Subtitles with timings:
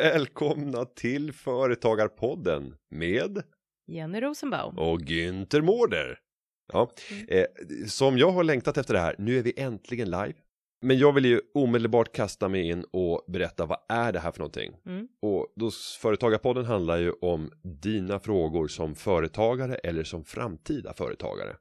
[0.00, 3.42] Välkomna till Företagarpodden med
[3.86, 4.78] Jenny Rosenbaum.
[4.78, 6.18] och Günther Mårder.
[6.72, 7.26] Ja, Mm.
[7.28, 7.44] eh,
[7.86, 10.32] som jag har längtat efter det här, nu är vi äntligen live.
[10.82, 14.38] Men jag vill ju omedelbart kasta mig in och berätta vad är det här för
[14.38, 14.72] någonting?
[14.86, 15.08] Mm.
[15.22, 15.70] Och då
[16.00, 17.50] Företagarpodden handlar ju om
[17.82, 21.56] dina frågor som företagare eller som framtida företagare.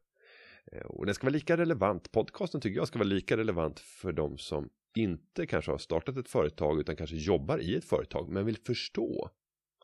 [0.72, 4.12] Eh, Och den ska vara lika relevant, podcasten tycker jag ska vara lika relevant för
[4.12, 8.46] de som inte kanske har startat ett företag utan kanske jobbar i ett företag men
[8.46, 9.30] vill förstå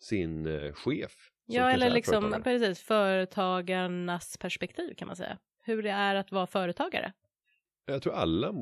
[0.01, 1.31] sin eh, chef.
[1.45, 2.43] Ja, eller liksom företagare.
[2.43, 5.37] precis företagarnas perspektiv kan man säga.
[5.63, 7.13] Hur det är att vara företagare.
[7.85, 8.53] Jag tror alla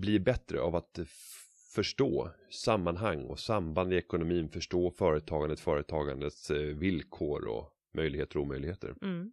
[0.00, 0.98] blir bättre av att
[1.74, 8.94] förstå sammanhang och samband i ekonomin, förstå företagandet, företagandets eh, villkor och möjligheter och omöjligheter.
[9.02, 9.32] Mm.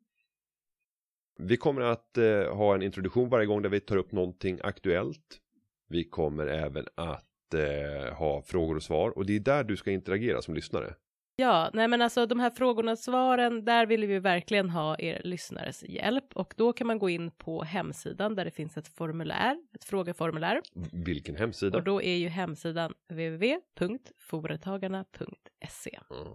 [1.38, 5.42] Vi kommer att eh, ha en introduktion varje gång där vi tar upp någonting aktuellt.
[5.88, 9.92] Vi kommer även att eh, ha frågor och svar och det är där du ska
[9.92, 10.94] interagera som lyssnare.
[11.38, 15.22] Ja, nej men alltså de här frågorna och svaren, där vill vi verkligen ha er
[15.24, 19.58] lyssnares hjälp och då kan man gå in på hemsidan där det finns ett formulär,
[19.74, 20.62] ett frågeformulär
[21.06, 21.78] Vilken hemsida?
[21.78, 26.00] och då är ju hemsidan www.foretagarna.se.
[26.10, 26.34] Mm.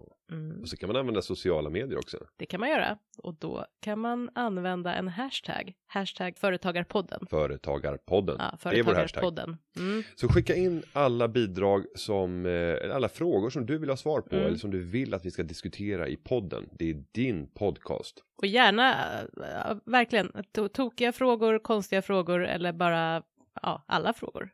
[0.61, 2.17] Och så kan man använda sociala medier också.
[2.37, 7.27] Det kan man göra och då kan man använda en hashtag, hashtag företagarpodden.
[7.29, 8.35] Företagarpodden.
[8.39, 9.21] Ja, det är vår hashtag.
[9.21, 9.57] företagarpodden.
[9.77, 10.03] Mm.
[10.15, 14.35] Så skicka in alla bidrag som, eh, alla frågor som du vill ha svar på
[14.35, 14.47] Mm.
[14.47, 16.69] eller som du vill att vi ska diskutera i podden.
[16.79, 18.23] Det är din podcast.
[18.37, 23.23] Och gärna, äh, verkligen, to- tokiga frågor, konstiga frågor eller bara,
[23.61, 24.49] ja, alla frågor.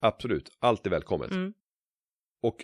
[0.00, 1.30] Absolut, allt är välkommet.
[1.30, 1.52] Mm.
[2.42, 2.56] Och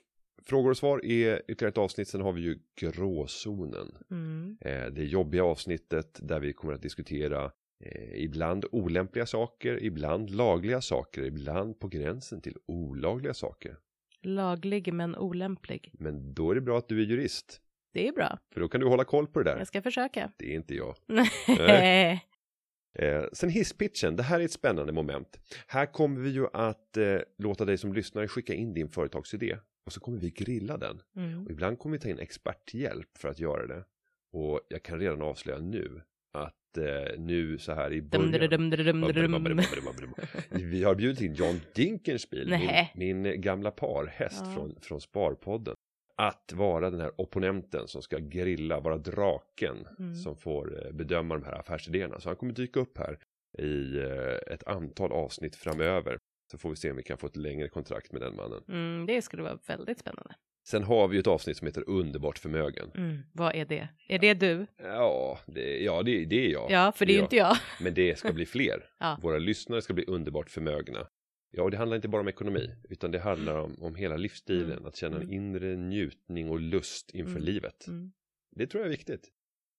[0.46, 3.94] frågor och svar är ytterligare ett avsnitt, sen har vi ju gråzonen.
[4.10, 4.56] Mm.
[4.60, 7.44] Eh, det jobbiga avsnittet där vi kommer att diskutera
[7.84, 13.76] eh, ibland olämpliga saker, ibland lagliga saker, ibland på gränsen till olagliga saker.
[14.22, 15.90] Laglig men olämplig.
[15.98, 17.60] Men då är det bra att du är jurist,
[17.92, 18.38] Det är bra.
[18.54, 19.58] för då kan du hålla koll på det där.
[19.58, 20.32] Jag ska försöka.
[20.36, 20.94] Det är inte jag.
[21.48, 22.24] Nej.
[22.98, 25.38] Eh, sen hisspitchen, det här är ett spännande moment.
[25.66, 29.92] Här kommer vi ju att eh, låta dig som lyssnare skicka in din företagsidé och
[29.92, 31.02] så kommer vi grilla den.
[31.16, 31.44] Mm.
[31.44, 33.84] Och ibland kommer vi ta in experthjälp för att göra det.
[34.32, 36.00] Och jag kan redan avslöja nu
[36.32, 38.32] att eh, nu så här i början.
[40.50, 42.48] Vi har bjudit in John Dinkenspiel,
[42.94, 44.52] min, min gamla parhäst Ja.
[44.54, 45.74] från, från Sparpodden.
[46.16, 50.14] Att vara den här opponenten som ska grilla, vara draken Mm.
[50.14, 52.20] som får eh, bedöma de här affärsidéerna.
[52.20, 53.18] Så han kommer dyka upp här
[53.58, 56.18] i eh, ett antal avsnitt framöver.
[56.54, 58.62] Så får vi se om vi kan få ett längre kontrakt med den mannen.
[58.68, 60.34] Mm, det skulle vara väldigt spännande.
[60.66, 62.90] Sen har vi ju ett avsnitt som heter Underbart förmögen.
[62.94, 63.18] Mm.
[63.32, 63.88] Vad är det?
[64.08, 64.66] Är det du?
[64.76, 66.70] Ja, det, ja, det, det är jag.
[66.70, 67.56] Ja, för det är ju inte jag.
[67.80, 68.84] Men det ska bli fler.
[68.98, 69.18] Ja.
[69.22, 71.06] Våra lyssnare ska bli underbart förmögna.
[71.50, 74.72] Ja, och det handlar inte bara om ekonomi, utan det handlar om, om hela livsstilen.
[74.72, 74.86] Mm.
[74.86, 75.34] Att känna en Mm.
[75.34, 77.42] inre njutning och lust inför Mm.
[77.44, 77.86] livet.
[77.86, 78.12] Mm.
[78.56, 79.28] Det tror jag är viktigt.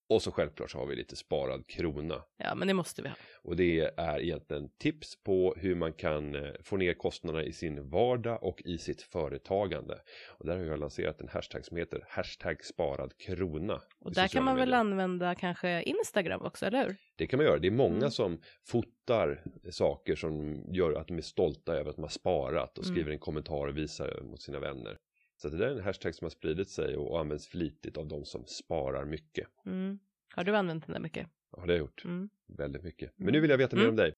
[0.10, 2.24] Och så självklart så har vi lite sparad krona.
[2.38, 3.16] Ja, men det måste vi ha.
[3.44, 7.90] Och det är egentligen tips på hur man kan eh, få ner kostnaderna i sin
[7.90, 10.00] vardag och i sitt företagande.
[10.38, 13.82] Och där har jag lanserat en hashtag som heter hashtag sparad krona.
[14.00, 14.80] Och där kan man väl medier.
[14.80, 16.96] använda kanske Instagram också, eller hur?
[17.16, 17.60] Det kan man göra.
[17.60, 18.12] Det är många Mm.
[18.12, 22.84] som fotar saker som gör att de är stolta över att de har sparat och
[22.86, 22.96] Mm.
[22.96, 24.98] skriver en kommentar och visar mot sina vänner.
[25.38, 28.26] Så det där är en hashtag som har spridit sig och används flitigt av de
[28.26, 29.48] som sparar mycket.
[29.66, 30.00] Mm.
[30.36, 31.28] Har du använt den där mycket?
[31.52, 32.06] Ja, det har jag gjort.
[32.06, 32.30] Mm.
[32.48, 33.12] Väldigt mycket.
[33.16, 33.34] Men Mm.
[33.34, 33.90] nu vill jag veta mer Mm.
[33.92, 34.14] om dig.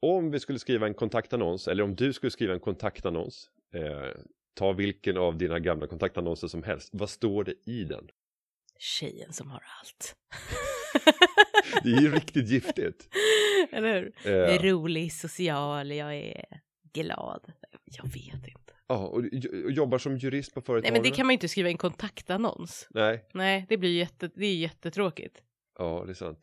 [0.00, 4.08] Om vi skulle skriva en kontaktannons, eller om du skulle skriva en kontaktannons, eh,
[4.54, 6.88] ta vilken av dina gamla kontaktannonser som helst.
[6.92, 8.08] Vad står det i den?
[8.78, 10.16] Tjejen som har allt.
[11.82, 13.08] Det är ju riktigt giftigt.
[13.70, 14.12] Eller hur?
[14.32, 16.44] Jag Eh, är rolig, social, jag är
[16.92, 17.52] glad.
[17.84, 18.59] Jag vet inte.
[18.90, 19.16] Ja, och,
[19.64, 20.92] och jobbar som jurist på Nej, företagen.
[20.92, 22.88] men det kan man ju inte skriva i en kontaktannons.
[22.90, 25.42] Nej, Nej, det blir jätte, det är jättetråkigt.
[25.78, 26.38] ja det är sant.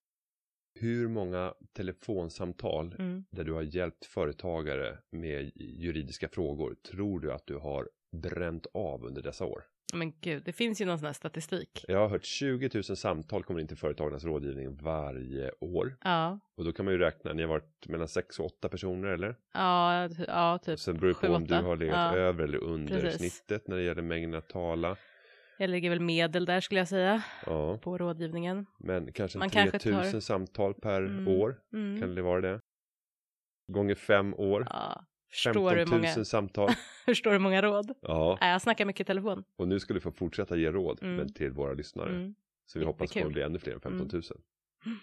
[0.80, 3.26] Hur många telefonsamtal Mm.
[3.32, 9.06] där du har hjälpt företagare med juridiska frågor tror du att du har bränt av
[9.06, 9.64] under dessa år?
[9.94, 11.86] Men gud, det finns ju någon sån här statistik.
[11.88, 15.98] Jag har hört 20 000 samtal kommer in till företagarnas rådgivning varje år.
[16.04, 19.08] Ja, Och då kan man ju räkna, ni har varit mellan 6 och 8 personer
[19.08, 19.36] eller?
[19.54, 20.80] ja, ja typ.
[20.80, 22.20] Sen beror det på sju, om du har legat Ja.
[22.20, 23.20] över eller under Precis.
[23.20, 24.96] snittet när det gäller mängden att tala.
[25.60, 28.66] Jag lägger väl medel där skulle jag säga, Ja, på rådgivningen.
[28.80, 31.28] men kanske Man 3 kanske 000 tar- samtal per Mm.
[31.28, 31.60] år.
[31.74, 32.02] Mm.
[32.02, 32.60] Kan det vara det?
[33.72, 34.68] Gånger fem år.
[34.70, 36.70] Ja, 15 förstår 000 du många, samtal.
[37.06, 37.94] förstår du många råd?
[38.02, 39.44] Ja, jag snackar mycket i telefon.
[39.58, 41.16] och nu ska du få fortsätta ge råd Mm.
[41.16, 42.10] men till våra lyssnare.
[42.10, 42.36] Mm.
[42.66, 44.22] Så vi hoppas på att bli ännu fler än 15 000.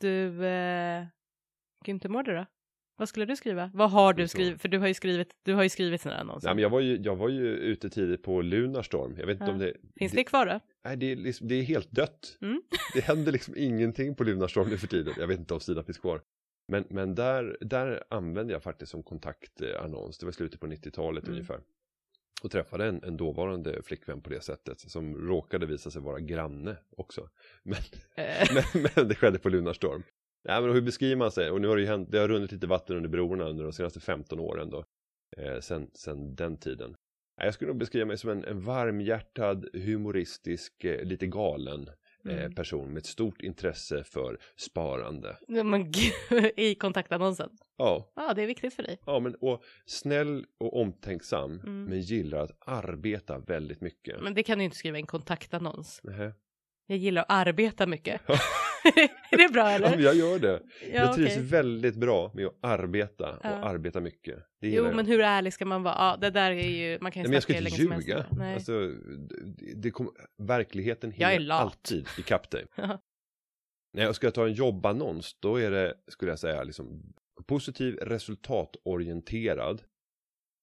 [0.00, 1.04] Du, eh,
[1.86, 2.46] Günther Mårder då?
[2.98, 3.70] Vad skulle du skriva?
[3.74, 4.60] Vad har du skrivit?
[4.62, 6.48] För du har ju skrivit, du har ju skrivit sådana annonser.
[6.48, 9.14] Nej, men jag, var ju, jag var ju ute tidigt på Lunarstorm.
[9.18, 9.52] Jag vet inte Ja.
[9.52, 9.72] om det...
[9.96, 10.60] Finns det kvar då?
[10.84, 12.38] Nej, det är, liksom, det är helt dött.
[12.40, 12.62] Mm.
[12.94, 15.14] Det händer liksom ingenting på Lunarstorm nu för tiden.
[15.18, 16.20] Jag vet inte om sidan finns kvar.
[16.68, 20.18] Men, men där, där använde jag faktiskt som kontaktannons.
[20.18, 21.34] Det var slutet på 90-talet Mm.
[21.34, 21.60] ungefär.
[22.42, 24.80] Och träffade en, en dåvarande flickvän på det sättet.
[24.80, 27.28] Som råkade visa sig vara granne också.
[27.62, 27.78] Men,
[28.16, 30.02] Eh, men, men det skedde på Lunarstorm.
[30.42, 31.50] Ja, men hur beskriver man sig?
[31.50, 33.72] Och nu har det ju hänt, det har runnit lite vatten under broarna under de
[33.72, 34.84] senaste 15 åren då.
[35.36, 36.96] Eh, sen, sen den tiden.
[37.36, 41.90] Ja, Jag skulle nog beskriva mig som en, en varmhjärtad, humoristisk, eh, lite galen
[42.30, 42.54] Mm.
[42.54, 45.36] person med ett stort intresse för sparande.
[45.48, 46.12] nej, men gud,
[46.56, 47.50] I kontaktannonsen.
[47.76, 48.98] Ja, Ja, det är viktigt för dig.
[49.06, 51.84] ja men och snäll och omtänksam, Mm.
[51.84, 54.22] men gillar att arbeta väldigt mycket.
[54.22, 56.00] Men det kan du inte skriva i en kontaktannons.
[56.02, 56.32] Nähä.
[56.86, 58.20] Jag gillar att arbeta mycket.
[59.30, 59.98] är det bra eller?
[59.98, 60.62] jag gör det.
[60.82, 61.42] Ja, jag trivs okej.
[61.42, 63.48] väldigt bra med att arbeta och Ja.
[63.48, 64.38] arbeta mycket.
[64.60, 64.96] Det Jo, jag.
[64.96, 65.94] men hur ärlig ska man vara?
[65.94, 68.24] Ja, det där är ju, man kan ju Nej, men jag ska inte ljuga.
[68.38, 68.54] Nej.
[68.54, 68.92] Alltså,
[69.76, 70.12] det, kommer,
[70.42, 72.66] verkligheten hinner alltid ikapp dig.
[72.76, 73.00] Ja.
[73.92, 77.02] När jag ska ta en jobbannons, då är det, skulle jag säga, liksom
[77.46, 79.82] positiv, resultatorienterad,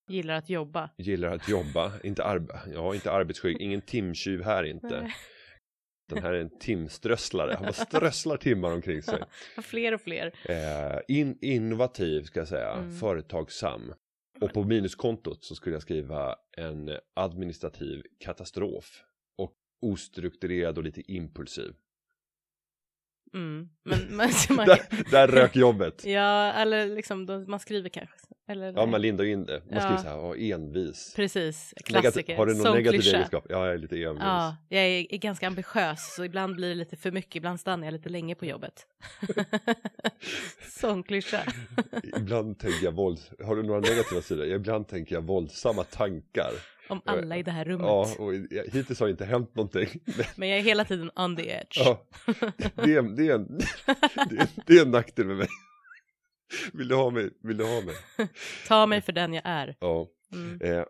[0.09, 0.89] Gillar att jobba.
[0.97, 5.01] gillar att jobba, inte, arb ja, inte arbetsskygg, ingen timtjuv här inte.
[5.01, 5.13] Nej.
[6.09, 9.23] Den här är en timströsslare, han bara strösslar timmar omkring sig.
[9.63, 10.33] Fler och fler.
[10.49, 12.91] Eh, in, innovativ ska jag säga, Mm.
[12.99, 13.93] företagsam.
[14.41, 19.03] Och på minuskontot så skulle jag skriva en administrativ katastrof.
[19.37, 21.73] Och ostrukturerad och lite impulsiv.
[23.33, 23.69] Mm.
[23.85, 26.05] Men, men man, Där, där rök jobbet.
[26.05, 28.15] Ja, eller liksom då, man skriver kanske.
[28.47, 29.61] Eller, Ja, man lindar in det.
[29.65, 29.81] Man Ja.
[29.81, 31.13] skriver så här, "Åh, envis.
[31.15, 32.37] Precis, klassiker.
[32.37, 33.17] har du någon Sån negativ klyscha.
[33.17, 33.45] egenskap?
[33.49, 34.23] Ja, jag är lite envis.
[34.23, 37.87] Ja, jag är, är ganska ambitiös så ibland blir det lite för mycket, ibland stannar
[37.87, 38.87] jag lite länge på jobbet.
[40.79, 41.43] Sån klyscha.
[42.17, 43.19] Ibland tänker jag våld...
[43.45, 44.45] Har du några negativa sidor?
[44.45, 46.51] Ibland tänker jag våldsamma tankar.
[46.89, 47.85] Om alla i det här rummet.
[47.85, 48.33] Ja, och
[48.73, 49.87] hittills har det inte hänt någonting.
[50.05, 51.77] Men, Men jag är hela tiden on the edge.
[51.77, 52.07] ja,
[52.75, 53.57] det, är, det, är en,
[54.29, 55.47] det, är, det är en nackdel med mig.
[56.73, 57.29] Vill du ha mig?
[57.43, 57.95] Vill du ha mig?
[58.67, 59.75] Ta mig för den jag är.
[59.79, 60.07] Ja.
[60.33, 60.61] Mm.
[60.61, 60.85] Eh,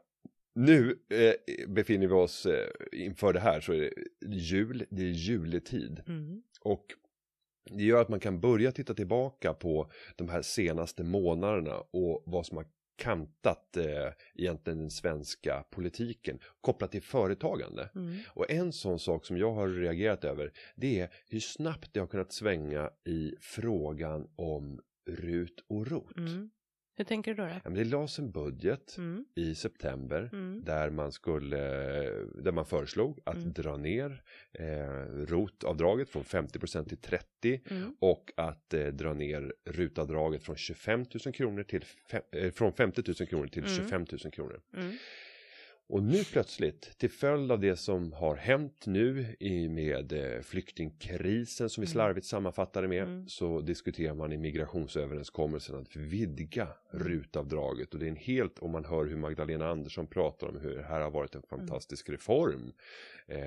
[0.56, 5.12] nu eh, befinner vi oss eh, inför det här så är det jul, det är
[5.12, 6.02] juletid.
[6.08, 6.42] Mm.
[6.62, 6.86] Och
[7.70, 12.46] det gör att man kan börja titta tillbaka på de här senaste månaderna och vad
[12.46, 17.90] som har kantat eh, egentligen den svenska politiken kopplat till företagande.
[17.96, 18.18] Mm.
[18.28, 22.08] Och en sån sak som jag har reagerat över det är hur snabbt det har
[22.08, 26.18] kunnat svänga i frågan om RUT och ROT.
[26.18, 26.50] Mm.
[26.96, 27.48] Hur tänker du då?
[27.50, 27.54] då?
[27.64, 29.26] Ja, det lades en budget Mm.
[29.36, 30.64] i september Mm.
[30.66, 31.58] där man skulle
[32.44, 33.54] där man föreslog att Mm.
[33.54, 34.66] dra ner eh,
[35.26, 37.96] ROT-avdraget från 50% till 30 Mm.
[38.00, 43.04] och att eh, dra ner RUT-avdraget från 25 000 kronor till fem, eh, från 50
[43.20, 43.76] 000 kronor till Mm.
[43.76, 44.62] 25 000 kronor.
[45.90, 45.98] Mm.
[45.98, 51.70] Och nu plötsligt, till följd av det som har hänt nu i med eh, flyktingkrisen
[51.70, 51.92] som vi Mm.
[51.94, 53.28] slarvigt sammanfattade med, Mm.
[53.28, 57.08] så diskuterar man i migrationsöverenskommelsen att vidga Mm.
[57.08, 57.94] rutavdraget.
[57.94, 60.84] Och det är en helt, om man hör hur Magdalena Andersson pratar om hur det
[60.84, 61.60] här har varit en Mm.
[61.68, 62.74] fantastisk reform.
[63.28, 63.40] Eh,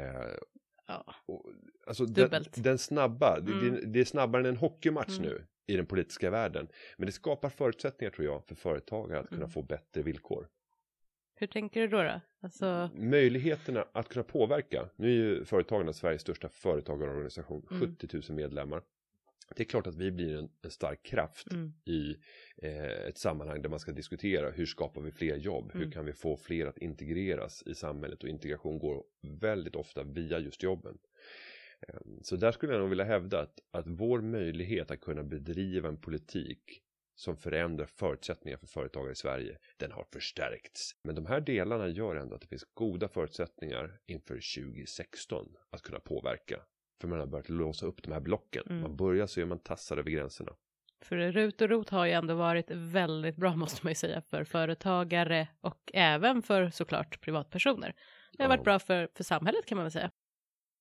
[0.88, 1.04] Ja.
[1.26, 1.46] och,
[1.86, 2.62] alltså den, Dubbelt.
[2.64, 3.74] den snabba, det, Mm.
[3.74, 5.22] det, det är snabbare än en hockeymatch Mm.
[5.30, 6.68] nu i den politiska världen.
[6.96, 9.50] Men det skapar förutsättningar tror jag för företagare att kunna Mm.
[9.50, 10.48] få bättre villkor.
[11.38, 12.02] Hur tänker du då?
[12.02, 12.20] då?
[12.40, 14.88] Alltså, möjligheterna att kunna påverka.
[14.96, 17.96] Nu är ju Företagarna Sveriges största företagarorganisation, Mm.
[17.96, 18.82] 70 000 medlemmar.
[19.56, 21.72] Det är klart att vi blir en, en stark kraft mm.
[21.84, 22.16] i
[22.62, 25.70] eh, ett sammanhang där man ska diskutera hur skapar vi fler jobb?
[25.72, 25.92] Hur Mm.
[25.92, 28.22] kan vi få fler att integreras i samhället?
[28.22, 29.04] Och integration går
[29.40, 30.98] väldigt ofta via just jobben.
[31.88, 35.88] Eh, Så där skulle jag nog vilja hävda att, att vår möjlighet att kunna bedriva
[35.88, 36.82] en politik
[37.16, 40.90] som förändrar förutsättningar för företagare i Sverige, den har förstärkts.
[41.04, 46.00] Men de här delarna gör ändå att det finns goda förutsättningar inför 2016 att kunna
[46.00, 46.60] påverka.
[47.00, 48.62] För man har börjat låsa upp de här blocken.
[48.66, 48.82] Mm.
[48.82, 50.52] Man börjar se hur man tassar över gränserna.
[51.00, 54.44] För RUT och ROT har ju ändå varit väldigt bra måste man ju säga för
[54.44, 57.94] företagare och även för såklart privatpersoner.
[58.32, 60.10] Det har varit bra för, för samhället kan man väl säga.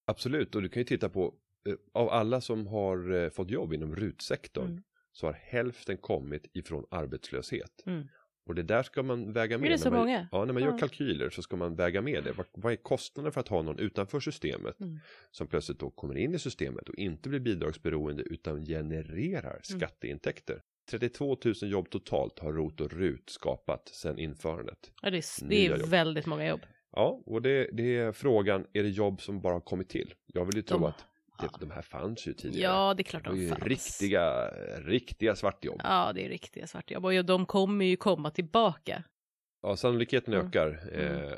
[0.08, 1.34] Absolut, och du kan ju titta på
[1.70, 4.84] eh, av alla som har eh, fått jobb inom RUT-sektorn Mm.
[5.16, 7.84] Så har hälften kommit ifrån arbetslöshet.
[7.86, 8.08] Mm.
[8.48, 9.72] Och det där ska man väga med.
[9.72, 10.28] det så när man, många?
[10.32, 10.78] Ja, när man gör Ja.
[10.78, 12.32] kalkyler så ska man väga med det.
[12.32, 15.00] Vad, vad är kostnaden för att ha någon utanför systemet Mm.
[15.32, 19.62] som plötsligt då kommer in i systemet och inte blir bidragsberoende utan genererar Mm.
[19.64, 20.62] skatteintäkter.
[20.90, 24.92] 32 000 jobb totalt har ROT och RUT skapat sedan införandet.
[25.02, 26.62] Ja, det är, det är väldigt många jobb.
[26.92, 30.14] Ja, och det, det är frågan, är det jobb som bara har kommit till?
[30.26, 31.06] Jag vill ju tro De- att
[31.40, 31.58] det, ja.
[31.60, 32.74] de här fanns ju tidigare.
[32.74, 33.64] Ja, det är klart de ju fanns.
[33.64, 35.82] riktiga, riktiga svartjobb.
[35.84, 39.04] Ja, det är riktiga svartjobb och de kommer ju komma tillbaka.
[39.62, 40.48] Ja, sannolikheten Mm.
[40.48, 41.24] ökar Mm.
[41.24, 41.38] eh,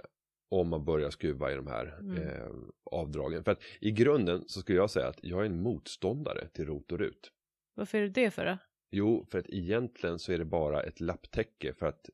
[0.51, 2.17] om man börjar skruva i de här Mm.
[2.27, 2.47] eh,
[2.91, 3.43] avdragen.
[3.43, 6.91] För att i grunden så skulle jag säga att jag är en motståndare till ROT
[6.91, 7.31] och RUT.
[7.75, 8.57] Varför är det det för då?
[8.91, 12.09] Jo, för att egentligen så är det bara ett lapptäcke för att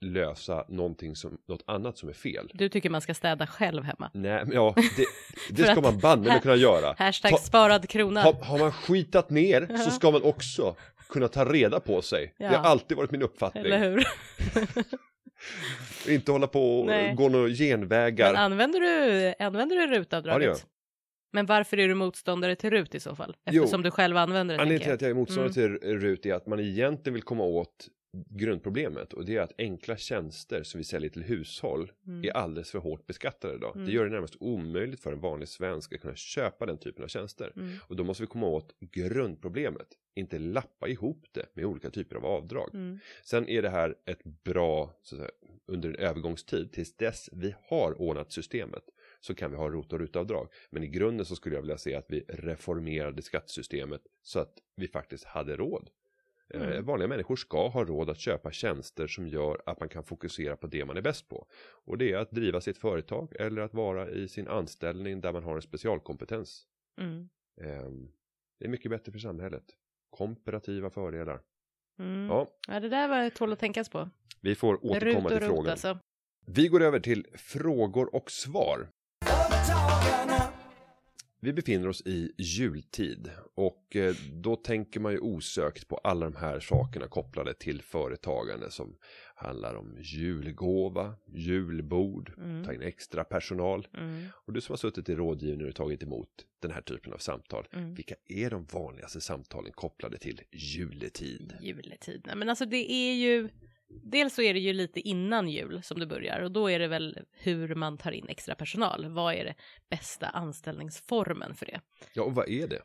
[0.00, 2.50] lösa någonting som, något annat som är fel.
[2.54, 4.10] Du tycker man ska städa själv hemma?
[4.14, 5.06] Nej, men ja, det,
[5.62, 6.94] det ska man banne mig kunna göra.
[6.98, 8.22] Hashtag Ta- sparad krona.
[8.22, 9.90] Har, har man skitat ner så Ja.
[9.90, 10.76] ska man också
[11.08, 12.34] kunna ta reda på sig.
[12.38, 12.50] Det Ja.
[12.50, 13.64] har alltid varit min uppfattning.
[13.64, 14.04] Eller hur?
[16.08, 17.14] Inte hålla på och Nej.
[17.14, 18.32] gå några genvägar.
[18.32, 20.46] Men använder du, använder du Ja, det rutavdraget?
[20.48, 20.56] jag.
[21.32, 23.36] Men varför är du motståndare till RUT i så fall?
[23.50, 23.62] Jo.
[23.62, 24.62] Eftersom du själv använder det.
[24.62, 27.88] Anledningen till att jag är motståndare till RUT är att man egentligen vill komma åt
[28.12, 31.92] grundproblemet och det är att enkla tjänster som vi säljer till hushåll.
[32.06, 32.24] Mm.
[32.24, 33.76] är alldeles för hårt beskattade idag.
[33.76, 33.86] Mm.
[33.86, 37.08] Det gör det närmast omöjligt för en vanlig svensk att kunna köpa den typen av
[37.08, 37.52] tjänster.
[37.56, 37.76] Mm.
[37.86, 42.24] Och då måste vi komma åt grundproblemet, inte lappa ihop det med olika typer av
[42.24, 42.70] avdrag.
[42.74, 42.98] Mm.
[43.24, 45.30] Sen är det här ett bra, säga,
[45.66, 48.84] under en övergångstid tills dess vi har ordnat systemet
[49.20, 50.48] så kan vi ha rot och rutavdrag.
[50.70, 54.88] Men i grunden så skulle jag vilja se att vi reformerade skattesystemet så att vi
[54.88, 55.90] faktiskt hade råd.
[56.54, 56.84] Eh, Mm.
[56.84, 60.66] vanliga människor ska ha råd att köpa tjänster som gör att man kan fokusera på
[60.66, 61.46] det man är bäst på.
[61.84, 65.42] Och det är att driva sitt företag eller att vara i sin anställning där man
[65.44, 66.66] har en specialkompetens.
[67.00, 67.28] Mm.
[67.60, 68.08] Ehm,
[68.58, 69.64] det är mycket bättre för samhället.
[70.10, 71.40] Komparativa fördelar.
[71.98, 72.26] Mm.
[72.26, 74.10] Ja, Ja, det där var tål att tänkas på.
[74.40, 75.66] vi får återkomma till frågan.
[75.70, 75.98] alltså.
[76.46, 78.88] Vi går över till frågor och svar.
[81.42, 86.36] Vi befinner oss i jultid och eh, då tänker man ju osökt på alla de
[86.36, 88.96] här sakerna kopplade till företagande som
[89.34, 92.64] handlar om julgåva, julbord, Mm.
[92.64, 93.88] ta in extra personal.
[93.96, 94.26] Mm.
[94.46, 96.28] Och du som har suttit i rådgivning och tagit emot
[96.62, 97.68] den här typen av samtal.
[97.72, 97.94] Mm.
[97.94, 101.56] Vilka är de vanligaste samtalen kopplade till juletid?
[101.60, 102.30] Juletid.
[102.36, 103.48] Men alltså det är ju
[103.90, 106.88] Dels så är det ju lite innan jul som det börjar och då är det
[106.88, 109.08] väl hur man tar in extra personal.
[109.08, 109.54] Vad är det
[109.90, 111.80] bästa anställningsformen för det?
[112.14, 112.80] Ja, och vad är det?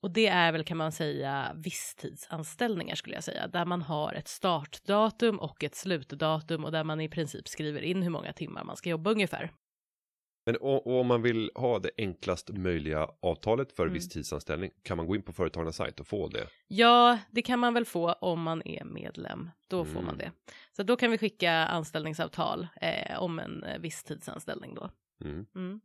[0.00, 4.28] Och det är väl kan man säga visstidsanställningar skulle jag säga, där man har ett
[4.28, 8.76] startdatum och ett slutdatum och där man i princip skriver in hur många timmar man
[8.76, 9.52] ska jobba ungefär.
[10.50, 13.94] Men och, och om man vill ha det enklast möjliga avtalet för Mm.
[13.94, 16.46] visstidsanställning kan man gå in på företagarnas sajt och få det.
[16.68, 19.50] Ja, det kan man väl få om man är medlem.
[19.68, 20.04] Då får Mm.
[20.06, 20.32] man det.
[20.76, 24.90] Så då kan vi skicka anställningsavtal eh, om en eh, visstidsanställning då.
[25.24, 25.80] Mm.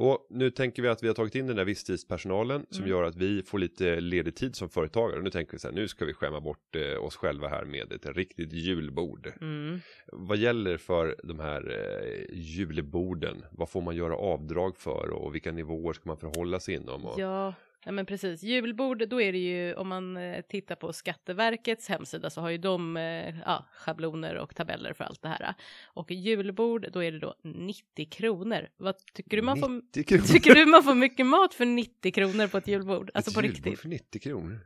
[0.00, 2.90] Och nu tänker vi att vi har tagit in den där visstidspersonalen som Mm.
[2.90, 5.22] gör att vi får lite ledig tid som företagare.
[5.22, 7.92] Nu tänker vi så här, nu ska vi skämma bort eh, oss själva här med
[7.92, 9.32] ett riktigt julbord.
[9.40, 9.80] Mm.
[10.12, 13.44] Vad gäller för de här eh, julborden?
[13.50, 17.04] Vad får man göra avdrag för och vilka nivåer ska man förhålla sig inom?
[17.04, 17.20] Och...
[17.20, 17.54] Ja,
[17.88, 18.42] ja, men precis.
[18.42, 22.58] Julbord, då är det ju om man eh, tittar på Skatteverkets hemsida så har ju
[22.58, 25.54] de eh, ja, schabloner och tabeller för allt det här.
[25.84, 28.68] Och julbord, då är det då 90 kronor.
[28.76, 29.68] Vad tycker du man får?
[29.68, 30.22] 90 kronor.
[30.22, 33.10] Tycker du man får mycket mat för 90 kronor på ett julbord?
[33.14, 33.80] Alltså Ett på julbord riktigt?
[33.80, 34.60] för 90 kronor.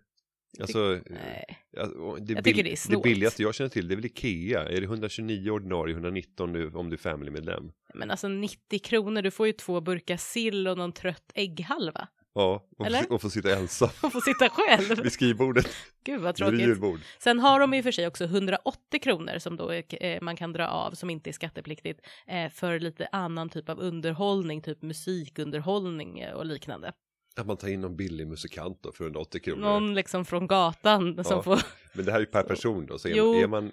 [0.61, 1.59] Alltså, Nej.
[1.71, 3.05] ja, och det, Jag tycker det är det snålt.
[3.05, 4.69] billigaste jag känner till det är väl Ikea.
[4.69, 7.73] Är det 129 ordinarie, 119 nu om du är familymedlem?
[7.95, 12.09] Men alltså 90 kronor, du får ju två burkar sill och någon trött ägghalva.
[12.35, 13.13] Ja, och, Eller?
[13.13, 15.03] och få sitta ensam Och få sitta själv.
[15.03, 15.67] vid skrivbordet.
[16.05, 16.61] Gud vad Det är tråkigt.
[16.61, 17.01] julbord.
[17.19, 20.53] Sen har de och för sig också 180 kronor som då är, eh, man kan
[20.53, 26.19] dra av som inte är skattepliktigt eh, för lite annan typ av underhållning, typ musikunderhållning
[26.19, 26.93] eh, och liknande.
[27.37, 29.61] Att man tar in någon billig musikant då för 180 kronor.
[29.61, 31.43] Någon liksom från gatan som Ja.
[31.43, 31.61] får...
[31.97, 33.35] Men det här är ju per person då, så är, Jo.
[33.35, 33.73] är man...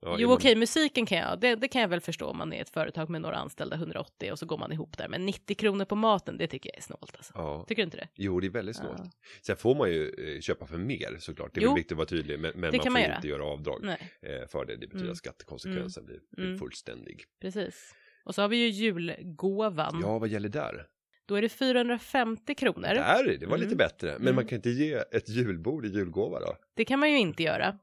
[0.00, 2.52] Ja, jo man- okej, musiken kan jag, det, det kan jag väl förstå om man
[2.52, 5.08] är ett företag med några anställda 180 och så går man ihop där.
[5.08, 7.32] Men 90 kronor på maten, det tycker jag är snålt alltså.
[7.36, 8.08] Ja, Tycker du inte det?
[8.14, 8.98] jo det är väldigt snålt.
[8.98, 9.10] Ja.
[9.42, 11.74] Sen får man ju eh, köpa för mer såklart, det är Jo.
[11.74, 13.16] viktigt att vara tydlig, men, men man får man göra.
[13.16, 14.72] inte göra avdrag Nej, eh, för det.
[14.72, 15.12] Det betyder Mm.
[15.12, 16.58] att skattekonsekvensen blir, blir Mm.
[16.58, 17.24] fullständig.
[17.40, 17.94] precis.
[18.24, 19.98] Och så har vi ju julgåvan.
[20.02, 20.86] Ja, vad gäller där?
[21.26, 22.82] Då är det 450 kronor.
[22.94, 23.76] Där, det var lite Mm.
[23.78, 24.12] bättre.
[24.12, 24.34] Men Mm.
[24.34, 26.56] man kan inte ge ett julbord i julgåva då?
[26.74, 27.78] Det kan man ju inte göra.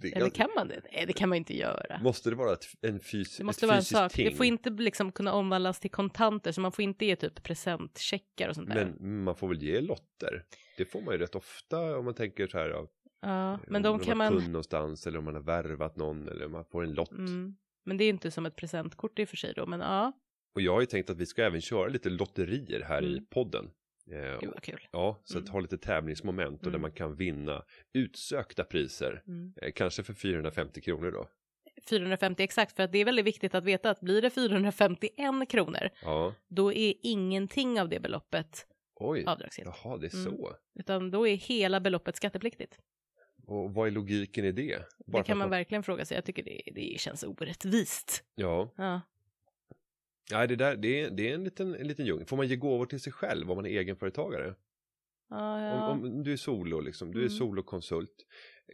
[0.00, 0.80] Det är Eller kan man det?
[0.92, 1.98] Nej, det kan man inte göra.
[2.02, 4.12] Måste det vara ett, en fys Det måste vara en sak.
[4.12, 4.28] ting?
[4.30, 8.48] Det får inte liksom kunna omvandlas till kontanter, så man får inte ge typ presentcheckar
[8.48, 8.92] och sånt där.
[8.98, 10.44] Men man får väl ge lotter?
[10.76, 12.68] Det får man ju rätt ofta om man tänker så här.
[13.20, 14.32] Ja, men om de man kan har man...
[14.40, 17.10] kund någonstans eller om man har värvat någon eller om man får en lott.
[17.10, 17.56] Mm.
[17.84, 20.12] Men det är inte som ett presentkort i och för sig då, men ja,
[20.58, 23.26] Och jag har ju tänkt att vi ska även köra lite lotterier här i Mm.
[23.30, 23.70] podden.
[24.10, 24.80] Eh, gud vad kul.
[24.92, 25.52] Ja, så att Mm.
[25.52, 26.80] ha lite tävlingsmoment och där Mm.
[26.82, 29.22] man kan vinna utsökta priser.
[29.26, 29.52] Mm.
[29.62, 31.28] Eh, kanske för 450 kronor då.
[31.88, 35.88] 450 exakt för att det är väldigt viktigt att veta att blir det 451 kronor
[36.02, 39.24] Ja, då är ingenting av det beloppet oj.
[39.26, 39.70] avdragsgillt.
[39.84, 40.24] Jaha, det är Mm.
[40.36, 40.56] så.
[40.78, 42.78] Utan då är hela beloppet skattepliktigt.
[43.46, 44.78] Och vad är logiken i det?
[45.06, 46.14] Bara det kan att man verkligen fråga sig.
[46.14, 48.24] Jag tycker det, det känns orättvist.
[48.34, 49.00] Ja, Ja.
[50.32, 52.26] Nej, det, där, det, är, det är en liten, en liten djungel.
[52.26, 54.54] Får man ge gåvor till sig själv om man är egenföretagare?
[55.30, 55.88] Ja, ja.
[55.88, 57.30] Om, om du är solo, liksom, du är Mm.
[57.38, 58.26] solokonsult.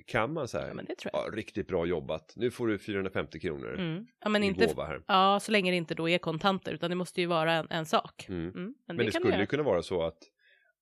[0.06, 1.26] Kan man ja, det tror jag.
[1.26, 4.06] ja, riktigt bra jobbat, nu får du 450 kronor Mm.
[4.20, 5.02] Ja, men inte, gåva här.
[5.06, 7.86] ja, så länge det inte då är kontanter, utan det måste ju vara en, en
[7.86, 8.26] sak.
[8.28, 8.40] Mm.
[8.42, 8.52] Mm.
[8.54, 10.18] Men, Men det, det, skulle ju kunna vara så att,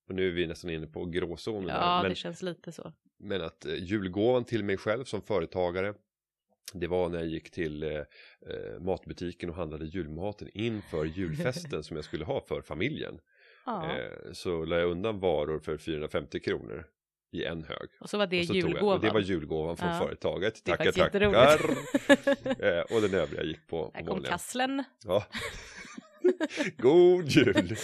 [0.09, 2.93] och nu är vi nästan inne på gråzonen Ja, här, men, det känns lite så.
[3.19, 5.93] men att eh, julgåvan till mig själv som företagare
[6.73, 11.95] det var när jag gick till eh, eh, matbutiken och handlade julmaten inför julfesten som
[11.95, 13.19] jag skulle ha för familjen.
[13.65, 13.91] Ja.
[13.91, 16.85] Eh, så la jag undan varor för 450 kronor
[17.31, 17.89] i en hög.
[17.99, 18.95] och så var det så tog jag- julgåvan.
[18.95, 19.99] och det var julgåvan från Ja.
[19.99, 20.63] företaget.
[20.63, 21.21] Tackar, tackar.
[22.77, 24.83] eh, och den övriga gick på, på Här kom kasslen.
[25.05, 25.23] Ja.
[26.77, 27.75] God jul!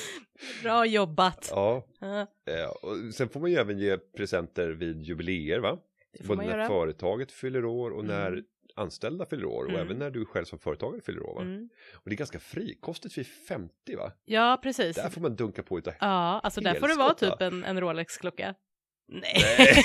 [0.64, 1.48] Bra jobbat.
[1.52, 2.20] Ja, Ja,
[2.54, 5.80] eh, och sen får man ju även ge presenter vid jubileer va?
[6.18, 8.44] det får Både när företaget fyller år och när Mm.
[8.80, 9.82] Anställda fyller år och Mm.
[9.82, 11.42] även när du själv som företagare fyller år va?
[11.42, 11.70] Mm.
[11.94, 14.12] Och det är ganska frikostigt vid 50 va?
[14.26, 14.96] Ja, precis.
[14.96, 17.80] Där får man dunka på utav Ja, alltså där får det vara typ en, en
[17.82, 18.56] Rolex-klocka.
[19.12, 19.84] Nej.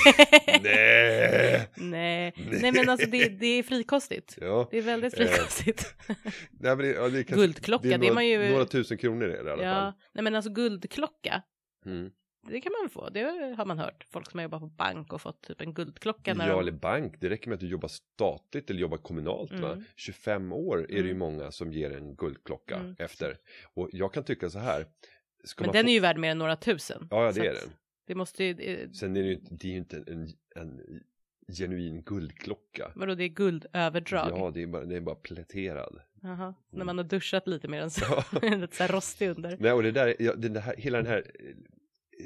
[0.63, 1.67] Nej!
[1.75, 2.33] Nej.
[2.61, 2.71] Nej.
[2.71, 4.37] Men alltså det, det är frikostigt.
[4.41, 5.95] Ja, Det är väldigt Eh, frikostigt.
[6.07, 8.49] Nej, men det, ja, det är kanske, Guldklocka, det är det är några, man ju-
[8.51, 9.83] några tusen kronor är det i alla fall.
[9.85, 11.41] Ja, nej men alltså guldklocka.
[11.85, 12.09] Mm.
[12.47, 13.21] Det kan man få, det
[13.57, 14.05] har man hört.
[14.09, 16.33] Folk som har jobbat på bank och fått typ en guldklocka.
[16.33, 16.59] När Ja, de...
[16.59, 17.15] eller bank.
[17.19, 19.51] Det räcker med att du jobbar statligt eller jobbar kommunalt.
[19.51, 19.71] Va?
[19.71, 19.83] Mm.
[19.95, 21.17] 25 år är det ju Mm.
[21.17, 22.95] många som ger en guldklocka Mm.
[22.99, 23.37] efter.
[23.73, 24.85] Och jag kan tycka så här.
[25.59, 25.89] Men den få...
[25.89, 27.07] är ju värd mer än några tusen.
[27.11, 27.69] Ja, ja, det är den.
[28.07, 30.81] Det måste ju, eh, Sen är det ju inte, det är ju inte en, en
[31.57, 32.91] genuin guldklocka.
[32.95, 34.29] vadå det är guldöverdrag?
[34.31, 35.99] Ja, det är bara, det är bara pläterad.
[36.21, 38.23] Jaha, när man har duschat lite mer än så.
[38.41, 39.57] Lite så här rostig under.
[39.59, 41.55] Nej, och det där, ja, den här, hela den här eh,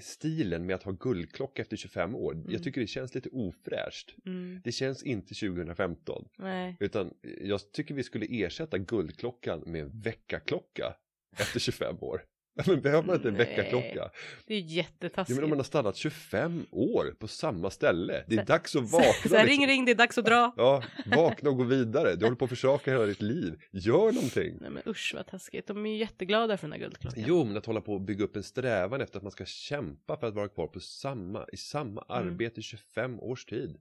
[0.02, 2.34] stilen med att ha guldklocka efter 25 år.
[2.34, 2.46] Mm.
[2.52, 4.16] Jag tycker det känns lite ofräscht.
[4.26, 6.28] Mm, Det känns inte 2015.
[6.38, 6.78] nej.
[6.80, 10.96] Utan jag tycker vi skulle ersätta guldklockan med en väckarklocka
[11.38, 12.22] efter 25 år.
[12.68, 14.10] Men behöver man inte en väckarklocka?
[14.48, 15.36] Det är ju Ja, jättetaskigt.
[15.36, 18.24] men om man har stannat 25 år på samma ställe.
[18.28, 19.30] Det är Så- dags att så, vakna.
[19.30, 19.60] så här, liksom.
[19.60, 20.54] ring ring, det är dags att dra.
[20.58, 22.16] Ja, vakna och gå vidare.
[22.16, 23.54] Du håller på att försaka hela ditt liv.
[23.72, 24.58] Gör någonting.
[24.62, 25.68] Nej men usch vad taskigt.
[25.68, 27.24] De är ju jätteglada för den här guldklockan.
[27.28, 30.18] Jo, men att hålla på och bygga upp en strävan efter att man ska kämpa
[30.18, 32.28] för att vara kvar på samma, i samma Mm.
[32.28, 33.78] arbete i 25 års tid.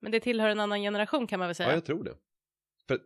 [0.00, 1.68] Men det tillhör en annan generation kan man väl säga.
[1.68, 2.14] Ja, jag tror det.
[2.88, 2.98] För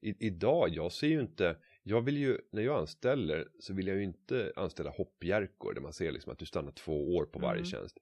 [0.00, 1.56] i, idag, jag ser ju inte,
[1.88, 5.92] jag vill ju, när jag anställer så vill jag ju inte anställa hoppjerkor där man
[5.92, 7.64] ser liksom att du stannar två år på varje Mm.
[7.64, 7.98] tjänst.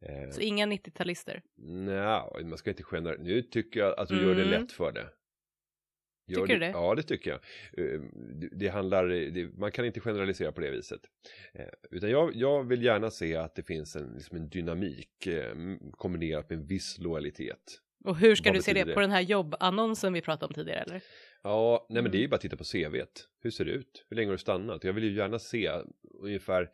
[0.00, 1.42] Eh, Så inga 90-talister.
[1.56, 4.60] Nja, man ska inte generera, nu tycker jag att du gör det Mm.
[4.60, 5.06] lätt för det.
[6.26, 6.70] Gör Tycker du det?
[6.70, 7.40] Ja, det tycker jag.
[7.94, 8.00] Eh,
[8.52, 11.00] det- handlar, det, man kan inte generalisera på det viset.
[11.54, 15.54] Eh, Utan jag, jag vill gärna se att det finns en, liksom en dynamik eh,
[15.90, 17.80] kombinerat med en viss lojalitet.
[18.04, 18.84] Och hur ska Vad du se det?
[18.84, 18.94] det?
[18.94, 21.02] På den här jobbannonsen vi pratade om tidigare eller?
[21.44, 22.12] Ja, nej men Mm.
[22.12, 23.28] det är ju bara att titta på CVt.
[23.40, 24.04] Hur ser det ut?
[24.08, 24.84] Hur länge har du stannat?
[24.84, 25.70] Jag vill ju gärna se
[26.20, 26.70] ungefär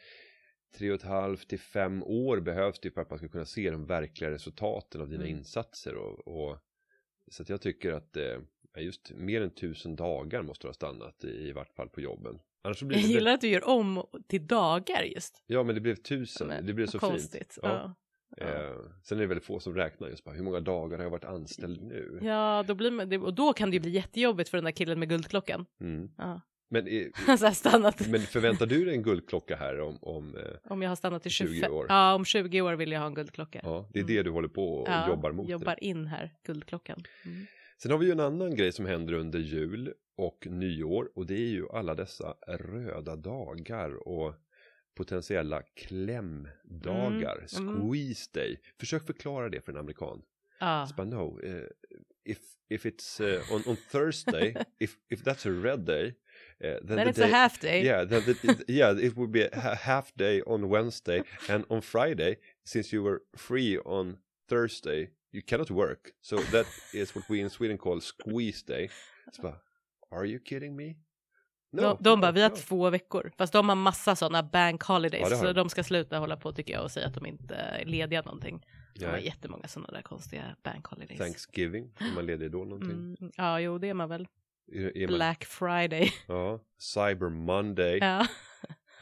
[0.78, 3.70] tre och ett halvt till fem år behövs det för att man ska kunna se
[3.70, 5.37] de verkliga resultaten av dina Mm.
[5.38, 5.94] insatser.
[5.94, 6.59] Och, och,
[7.30, 8.38] så att jag tycker att eh,
[8.76, 12.38] just mer än tusen dagar måste du ha stannat i, i vart fall på jobben.
[12.62, 15.42] Annars blir Jag det, gillar att du gör om till dagar just.
[15.46, 16.46] Ja, men det blev tusen.
[16.46, 17.20] Men, det blev så vad fint.
[17.22, 17.59] konstigt.
[17.62, 17.68] Ja.
[17.68, 17.94] Ja.
[18.37, 18.47] Ja.
[18.47, 21.11] Eh, sen är det väldigt få som räknar just bara hur många dagar har jag
[21.11, 22.19] varit anställd nu?
[22.23, 24.99] ja, då blir man, och då kan det ju bli jättejobbigt för den där killen
[24.99, 25.66] med guldklockan.
[25.81, 26.11] Mm.
[26.19, 26.40] Ja.
[26.73, 26.85] Men,
[28.11, 31.31] men förväntar du dig en guldklocka här om, om eh, Om jag har stannat i
[31.31, 31.87] 20 25 år.
[31.88, 33.61] Ja, om 20 år vill jag ha en guldklocka.
[33.62, 34.14] Ja, det är Mm.
[34.16, 35.47] det du håller på och Ja, jobbar mot.
[35.47, 35.53] nu.
[35.53, 37.03] Jobbar in här, guldklockan.
[37.25, 37.47] Mm.
[37.83, 41.35] Sen har vi ju en annan grej som händer under jul och nyår och det
[41.35, 44.35] är ju alla dessa röda dagar och
[44.94, 47.83] potentiella klämdagar, Mm, mm.
[47.83, 48.61] squeeze day.
[48.81, 50.22] Försök förklara det för en amerikan.
[50.88, 51.64] Så bara, no, eh,
[52.24, 56.07] if, if it's eh, on, on Thursday, if, if that's a red day,
[56.61, 57.85] eh, then Then the it's a day, half day.
[57.85, 61.81] Yeah, then the, yeah, it would be a ha- half day on Wednesday and on
[61.81, 66.12] Friday, since you were free on Thursday, you cannot work.
[66.20, 68.90] So that is what we in Sweden call squeeze day.
[69.42, 69.61] Bara,
[70.11, 70.96] are you kidding me?
[71.70, 72.56] De, de bara, vi har no.
[72.56, 73.33] två veckor.
[73.38, 75.30] Fast de har massa sådana bank holidays.
[75.30, 75.68] Ja, så de.
[75.68, 78.66] ska sluta hålla på tycker jag och säga att de inte är lediga någonting.
[78.94, 81.18] De har jättemånga sådana där konstiga bank holidays.
[81.18, 82.90] Thanksgiving, är man ledig då någonting?
[82.90, 84.26] Mm, ja, jo, det är man väl.
[84.72, 86.12] Är, är man, Black Friday.
[86.28, 87.98] ja, Cyber Monday.
[87.98, 88.26] ja.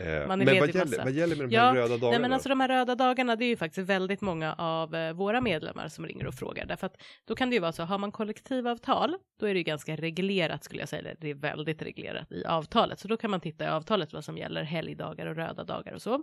[0.01, 2.11] Eh, Man är men vad gäller, vad gäller med de Ja, här röda dagarna?
[2.11, 5.13] Nej men alltså de här röda dagarna det är ju faktiskt väldigt många av eh,
[5.13, 7.99] våra medlemmar som ringer och frågar därför att då kan det ju vara så har
[7.99, 12.33] man kollektivavtal då är det ju ganska reglerat skulle jag säga det är väldigt reglerat
[12.33, 15.65] i avtalet så då kan man titta i avtalet vad som gäller helgdagar och röda
[15.65, 16.23] dagar och så.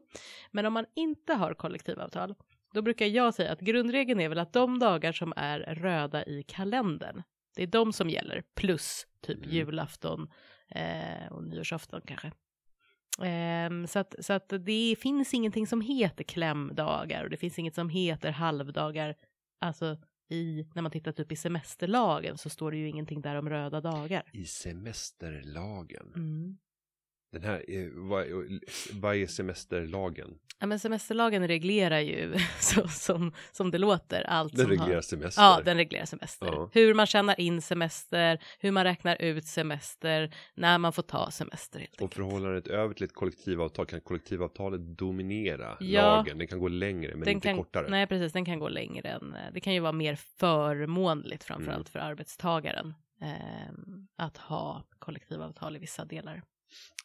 [0.52, 2.36] Men om man inte har kollektivavtal
[2.74, 6.44] då brukar jag säga att grundregeln är väl att de dagar som är röda i
[6.48, 7.24] kalendern
[7.56, 9.50] det är de som gäller plus typ Mm.
[9.50, 10.32] julafton
[10.70, 12.32] eh, och nyårsafton kanske.
[13.22, 17.76] Ehm, så att, så att det finns ingenting som heter klämdagar och det finns inget
[17.76, 19.16] som heter halvdagar.
[19.62, 19.98] Alltså
[20.30, 23.82] i, när man tittar typ i semesterlagen så står det ju ingenting där om röda
[23.82, 24.24] dagar.
[24.32, 26.14] I semesterlagen.
[26.16, 26.58] Mm.
[27.36, 28.26] Den här, är, vad,
[29.02, 30.38] vad är semesterlagen?
[30.60, 35.02] Ja men semesterlagen reglerar ju så, som, som det låter allt Den reglerar har...
[35.02, 35.42] semester.
[35.42, 36.46] Ja, den reglerar semester.
[36.46, 36.70] Ja.
[36.74, 41.80] Hur man tjänar in semester, hur man räknar ut semester, när man får ta semester
[41.80, 42.14] helt Och enkelt.
[42.14, 46.02] förhållandet över till ett kollektivavtal kan kollektivavtalet dominera Ja.
[46.16, 46.38] lagen.
[46.38, 47.88] Den kan gå längre men inte kan, kortare.
[47.90, 51.92] Nej, precis, den kan gå längre än, det kan ju vara mer förmånligt framförallt Mm.
[51.92, 56.42] för arbetstagaren ehm, att ha kollektivavtal i vissa delar.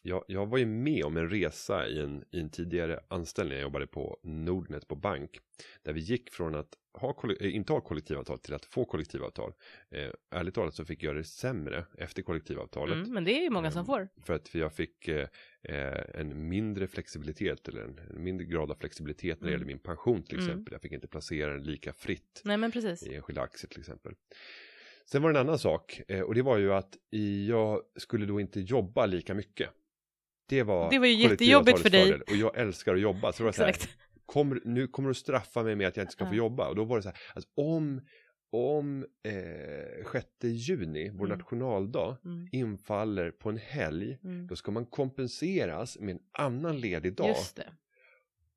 [0.03, 3.53] Jag, jag var ju med om en resa i en, i en tidigare anställning.
[3.57, 5.39] Jag jobbade på Nordnet på bank.
[5.83, 9.53] Där vi gick från att ha, eh, inte ha kollektivavtal till att få kollektivavtal.
[9.91, 12.95] Eh, ärligt talat så fick jag det sämre efter kollektivavtalet.
[12.95, 14.07] Mm, men det är ju många som Ehm, får.
[14.25, 15.27] För att jag fick eh,
[15.63, 19.59] eh, en mindre flexibilitet eller en, en mindre grad av flexibilitet när det Mm.
[19.59, 20.49] gäller min pension till Mm.
[20.49, 20.71] exempel.
[20.73, 23.03] Jag fick inte placera den lika fritt Nej, men precis.
[23.07, 24.13] i enskilda aktier till exempel.
[25.11, 26.97] Sen var det en annan sak eh, och det var ju att
[27.47, 29.69] jag skulle då inte jobba lika mycket.
[30.49, 32.03] Det var, Det var ju jättejobbigt för dig.
[32.05, 32.21] fördel.
[32.21, 33.31] Och jag älskar att jobba.
[33.33, 33.75] Så det var så här,
[34.25, 36.69] kommer, nu kommer du straffa mig med att jag inte ska få jobba.
[36.69, 38.01] Och då var det så här, alltså om,
[38.51, 41.37] om eh, 6 juni, vår Mm.
[41.37, 44.47] nationaldag, Mm, infaller på en helg, mm.
[44.47, 47.27] då ska man kompenseras med en annan ledig dag.
[47.27, 47.73] Just det.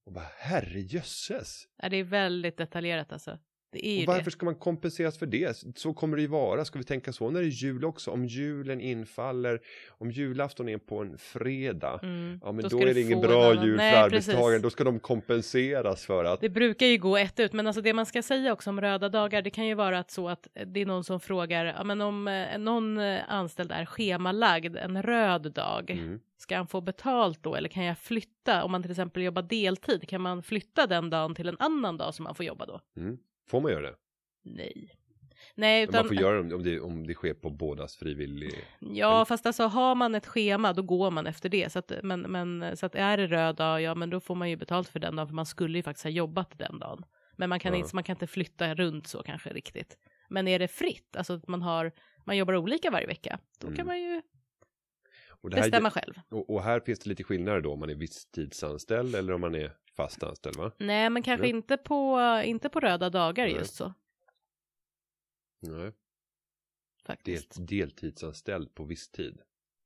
[0.07, 1.65] Och bara herrejösses!
[1.83, 3.39] Ja, det är väldigt detaljerat alltså.
[4.07, 4.31] Varför det.
[4.31, 5.65] ska man kompenseras för det?
[5.77, 6.65] Så kommer det ju vara.
[6.65, 8.11] Ska vi tänka så när det är jul också?
[8.11, 12.41] Om julen infaller, om julafton är på en fredag, Mm.
[12.45, 14.29] ja men då, ska är det ingen bra annan- jul Nej, för precis.
[14.29, 14.63] arbetstagaren.
[14.63, 17.93] Då ska de kompenseras för att Det brukar ju gå ett ut, men alltså det
[17.93, 20.81] man ska säga också om röda dagar, det kan ju vara att så att det
[20.81, 25.53] är någon som frågar, ja men om eh, någon eh, anställd är schemalagd en röd
[25.53, 29.23] dag, mm, ska han få betalt då eller kan jag flytta, om man till exempel
[29.23, 32.67] jobbar deltid, kan man flytta den dagen till en annan dag som man får jobba
[32.67, 32.81] då?
[32.97, 33.19] mm.
[33.49, 33.97] Får man göra det?
[34.45, 34.91] Nej.
[35.55, 38.55] Nej, utan, man får göra det om det, om det sker på bådas frivillig...
[38.81, 42.21] ja fast alltså har man ett schema då går man efter det, så att, men,
[42.21, 45.01] men så att är det röd dag, ja men då får man ju betalt för
[45.01, 47.05] den dagen, för man skulle ju faktiskt ha jobbat den dagen.
[47.37, 47.79] Men man kan, Ja.
[47.79, 49.99] inte, man kan inte flytta runt så kanske riktigt.
[50.29, 51.93] Men är det fritt, alltså att man har,
[52.25, 53.77] man jobbar olika varje vecka, då Mm.
[53.77, 54.23] kan man ju
[55.53, 56.15] här, bestämma själv.
[56.29, 59.55] och, och här finns det lite skillnader då om man är visstidsanställd eller om man
[59.55, 60.73] är fast anställd va?
[60.79, 61.51] Nej, men kanske Ja.
[61.51, 63.55] inte, på, inte på röda dagar Nej.
[63.55, 63.95] just så,
[65.61, 65.93] Nej,
[67.07, 67.51] faktiskt.
[67.59, 69.39] ett deltidsanställd på viss tid.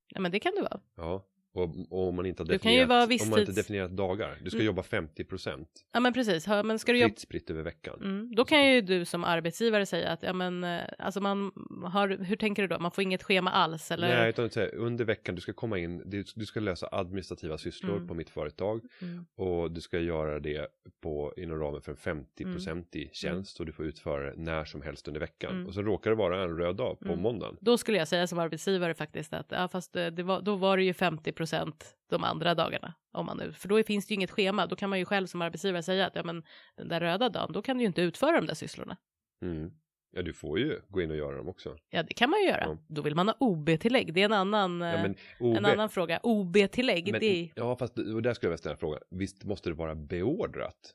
[0.09, 0.81] Ja, men det kan det vara.
[0.95, 1.27] Ja,
[1.59, 3.97] och, och om man inte har Du kan ju definierat, vara om man inte definierat
[3.97, 4.39] dagar.
[4.43, 4.67] Du ska Mm.
[4.67, 5.69] jobba 50 procent.
[5.93, 6.47] Ja, men precis.
[6.47, 7.99] Ja, Men ska du jobba Fritt spritt över veckan.
[8.03, 11.53] Mm, då kan ju du som arbetsgivare säga att ja men eh, alltså man
[11.93, 12.79] har, hur tänker du då?
[12.79, 14.09] Man får inget schema alls eller?
[14.09, 17.97] Nej, utan säga, under veckan du ska komma in, du, du ska lösa administrativa sysslor
[17.97, 18.09] Mm.
[18.09, 20.67] på mitt företag Mm, och du ska göra det
[21.01, 25.09] på, inom ramen för en 50-procentig tjänst och du får utföra det när som helst
[25.09, 25.53] under veckan.
[25.53, 25.67] Mm.
[25.67, 27.21] Och så råkar det vara en röd dag på Mm.
[27.23, 27.57] måndagen.
[27.61, 30.77] Då skulle jag säga som arbetsgivare faktiskt att ja fast eh, det var, då var
[30.77, 31.33] det ju 50
[32.11, 32.95] de andra dagarna.
[33.13, 34.67] Om man nu, för då finns det ju inget schema.
[34.67, 36.43] Då kan man ju själv som arbetsgivare säga att ja men
[36.77, 38.97] den där röda dagen, då kan du ju inte utföra de där sysslorna.
[39.43, 39.71] Mm.
[40.11, 41.77] Ja, du får ju gå in och göra dem också.
[41.91, 42.65] Ja det kan man ju göra.
[42.65, 42.79] Ja.
[42.89, 44.15] Då vill man ha OB-tillägg.
[44.15, 46.21] Det är en annan, Ja, eh, men OB, en annan fråga.
[46.23, 48.99] OB-tillägg, det är ja, fast och där skulle jag vilja ställa en fråga.
[49.11, 50.95] Visst måste det vara beordrat?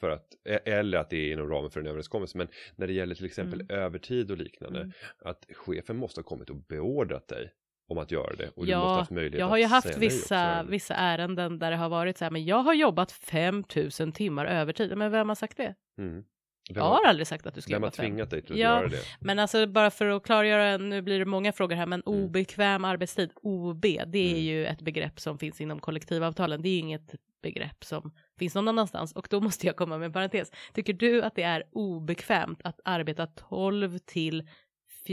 [0.00, 2.38] För att, e- eller att det är inom ramen för en överenskommelse.
[2.38, 3.76] Men när det gäller till exempel Mm.
[3.76, 4.80] övertid och liknande.
[4.80, 4.92] Mm.
[5.18, 7.52] Att chefen måste ha kommit och beordrat dig
[7.88, 8.48] om att göra det.
[8.56, 11.70] Och du Ja, måste ha haft möjlighet Jag har ju haft vissa, vissa ärenden där
[11.70, 14.96] det har varit så här, men jag har jobbat 5000 timmar övertid.
[14.98, 15.74] Men vem har sagt det?
[15.98, 16.24] Mm.
[16.70, 18.06] Vem, Jag har aldrig sagt att du ska vem har jobba fem.
[18.06, 18.76] tvingat dig till att Ja.
[18.78, 19.00] göra det?
[19.20, 22.24] Men alltså bara för att klargöra, nu blir det många frågor här, men Mm.
[22.24, 24.42] obekväm arbetstid, OB, det är Mm.
[24.42, 26.62] ju ett begrepp som finns inom kollektivavtalen.
[26.62, 29.12] Det är inget begrepp som finns någon annanstans.
[29.12, 30.50] Och då måste jag komma med en parentes.
[30.72, 34.48] Tycker du att det är obekvämt att arbeta 12 till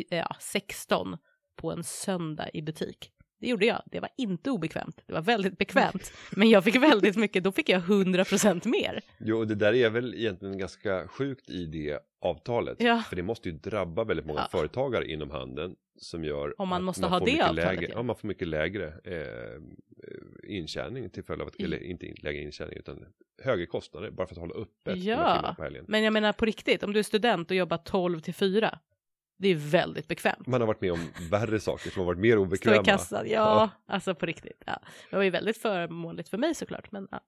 [0.09, 1.17] ja, 16
[1.55, 3.11] på en söndag i butik?
[3.39, 3.81] Det gjorde jag.
[3.85, 5.03] Det var inte obekvämt.
[5.05, 6.13] Det var väldigt bekvämt.
[6.31, 9.01] Men jag fick väldigt mycket, då fick jag 100% mer.
[9.19, 12.77] Jo, det där är väl egentligen ganska sjukt i det avtalet.
[12.81, 13.03] Ja.
[13.09, 14.47] För det måste ju drabba väldigt många Ja.
[14.59, 17.89] företagare inom handeln som gör Om man måste ha får det mycket avtalet, lägre, ja.
[17.95, 18.03] ja.
[18.03, 19.61] man får mycket lägre eh,
[20.43, 23.05] intjäning till följd av att, eller inte in- lägre intjäning utan
[23.43, 25.55] högre kostnader bara för att hålla öppet Ja.
[25.87, 28.79] Men jag menar på riktigt, om du är student och jobbar 12 till 4,
[29.41, 30.47] det är väldigt bekvämt.
[30.47, 32.81] Man har varit med om värre saker som har varit mer Stå obekväma.
[32.81, 34.63] i kassan, ja, alltså på riktigt.
[34.65, 34.79] Ja.
[35.09, 37.19] Det var ju väldigt förmånligt för mig såklart, men ja.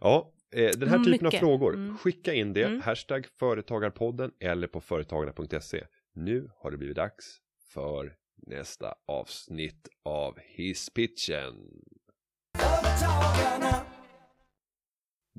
[0.00, 1.26] Ja, eh, den här typen Mycket.
[1.34, 1.98] av frågor, Mm.
[1.98, 2.80] skicka in det, Mm.
[2.80, 5.84] hashtag företagarpodden eller på företagarna.se.
[6.14, 7.24] Nu har det blivit dags
[7.74, 8.14] för
[8.46, 11.54] nästa avsnitt av Hisspitchen.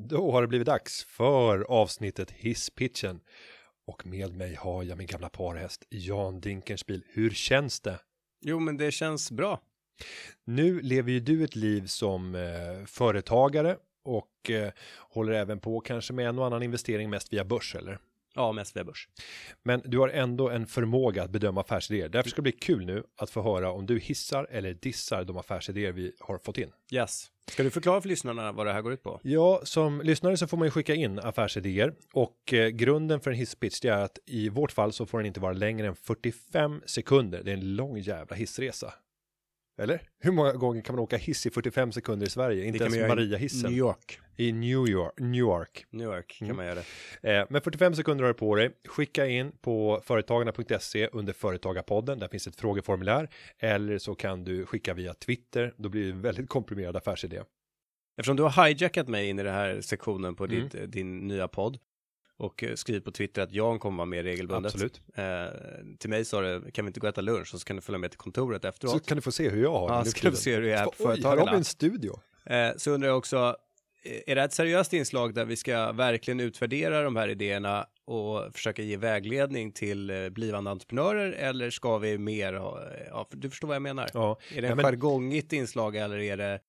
[0.09, 3.19] Då har det blivit dags för avsnittet Hisspitchen.
[3.87, 7.03] Och med mig har jag min gamla parhäst Jan Dinkenspiel.
[7.07, 7.99] Hur känns det?
[8.41, 9.61] Jo, men det känns bra.
[10.43, 16.13] Nu lever ju du ett liv som eh, företagare och eh, håller även på kanske
[16.13, 17.99] med en och annan investering mest via börs eller?
[18.37, 19.07] Ja, mest börs.
[19.63, 22.09] Men du har ändå en förmåga att bedöma affärsidéer.
[22.09, 25.37] Därför ska det bli kul nu att få höra om du hissar eller dissar de
[25.37, 26.71] affärsidéer vi har fått in.
[26.91, 27.31] Yes.
[27.51, 29.19] Ska du förklara för lyssnarna vad det här går ut på?
[29.23, 33.37] Ja, som lyssnare så får man ju skicka in affärsidéer och eh, grunden för en
[33.37, 36.81] hisspitch det är att i vårt fall så får den inte vara längre än 45
[36.85, 37.43] sekunder.
[37.43, 38.93] Det är en lång jävla hissresa.
[39.77, 40.01] Eller?
[40.19, 42.65] Hur många gånger kan man åka hiss i 45 sekunder i Sverige?
[42.65, 43.69] Inte ens Maria-hissen.
[43.69, 44.19] New York.
[44.35, 45.13] I New York.
[45.19, 45.85] New York.
[45.89, 46.57] New York kan Mm.
[46.57, 46.79] man göra
[47.21, 47.37] det.
[47.37, 48.71] Eh, men 45 sekunder har du på dig.
[48.87, 52.19] Skicka in på företagarna.se under företagarpodden.
[52.19, 53.29] Där finns ett frågeformulär.
[53.59, 55.73] Eller så kan du skicka via Twitter.
[55.77, 57.41] Då blir det en väldigt komprimerad affärsidé.
[58.17, 60.55] Eftersom du har hijackat mig in i den här sektionen på Mm.
[60.63, 61.77] ditt, eh, din nya podd
[62.37, 64.73] och eh, skrivit på Twitter att Jan kommer vara med regelbundet.
[64.73, 65.01] Absolut.
[65.15, 65.23] Eh,
[65.99, 67.81] till mig sa du, kan vi inte gå och äta lunch och så kan du
[67.81, 69.07] följa med till kontoret Så efteråt.
[69.07, 70.73] kan du få se hur jag har det Ja, så kan du se hur det
[70.73, 71.51] är på Oj, här har företagarna.
[71.51, 72.19] vi en studio.
[72.45, 73.55] Eh, så undrar jag också,
[74.25, 78.81] är det ett seriöst inslag där vi ska verkligen utvärdera de här idéerna och försöka
[78.81, 82.53] ge vägledning till eh, blivande entreprenörer eller ska vi mer
[83.09, 84.09] ja, du förstår vad jag menar?
[84.13, 86.59] Ja, Är det Ja, en men- jargongigt inslag eller är det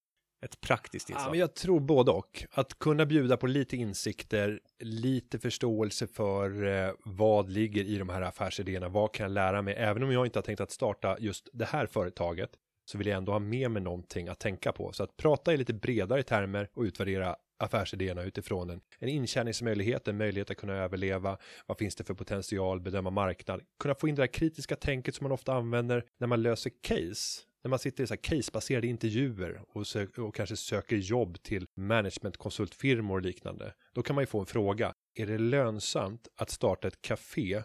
[0.41, 1.31] ett praktiskt Ja, inslag?
[1.31, 2.45] men jag tror både och.
[2.51, 8.23] Att kunna bjuda på lite insikter, lite förståelse för eh, vad ligger i de här
[8.23, 9.75] affärsidéerna, vad kan jag lära mig?
[9.75, 12.51] Även om jag inte har tänkt att starta just det här företaget
[12.85, 14.93] så vill jag ändå ha med mig någonting att tänka på.
[14.93, 20.17] Så att prata i lite bredare termer och utvärdera affärsidéerna utifrån en, en intjäningsmöjlighet, en
[20.17, 24.23] möjlighet att kunna överleva, vad finns det för potential, bedöma marknad, kunna få in det
[24.23, 27.43] där kritiska tänket som man ofta använder när man löser case.
[27.63, 31.67] När man sitter i så här casebaserade intervjuer och, sö- och kanske söker jobb till
[31.75, 33.75] managementkonsultfirmor och liknande.
[33.93, 34.95] Då kan man ju få en fråga.
[35.15, 37.63] Är det lönsamt att starta ett café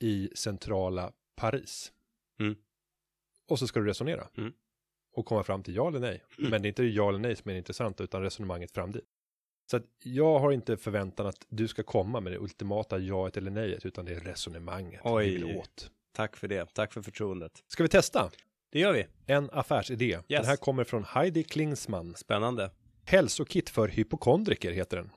[0.00, 1.92] i centrala Paris?
[2.40, 2.56] Mm.
[3.48, 4.28] Och så ska du resonera.
[4.36, 4.52] Mm.
[5.12, 6.22] Och komma fram till ja eller nej.
[6.38, 6.50] Mm.
[6.50, 9.04] Men det är inte ja eller nej som är det intressanta utan resonemanget fram dit.
[9.70, 13.50] Så att jag har inte förväntan att du ska komma med det ultimata jaet eller
[13.50, 15.24] nejet utan det är resonemanget Oj.
[15.24, 15.90] vi vill åt.
[16.12, 17.64] Tack för det, tack för förtroendet.
[17.66, 18.30] Ska vi testa?
[18.76, 20.18] Det gör vi, En affärsidé.
[20.28, 22.14] Den här kommer från Heidi Klingsman.
[22.14, 22.70] spännande.
[23.04, 25.10] Hälsokit för hypokondriker heter den.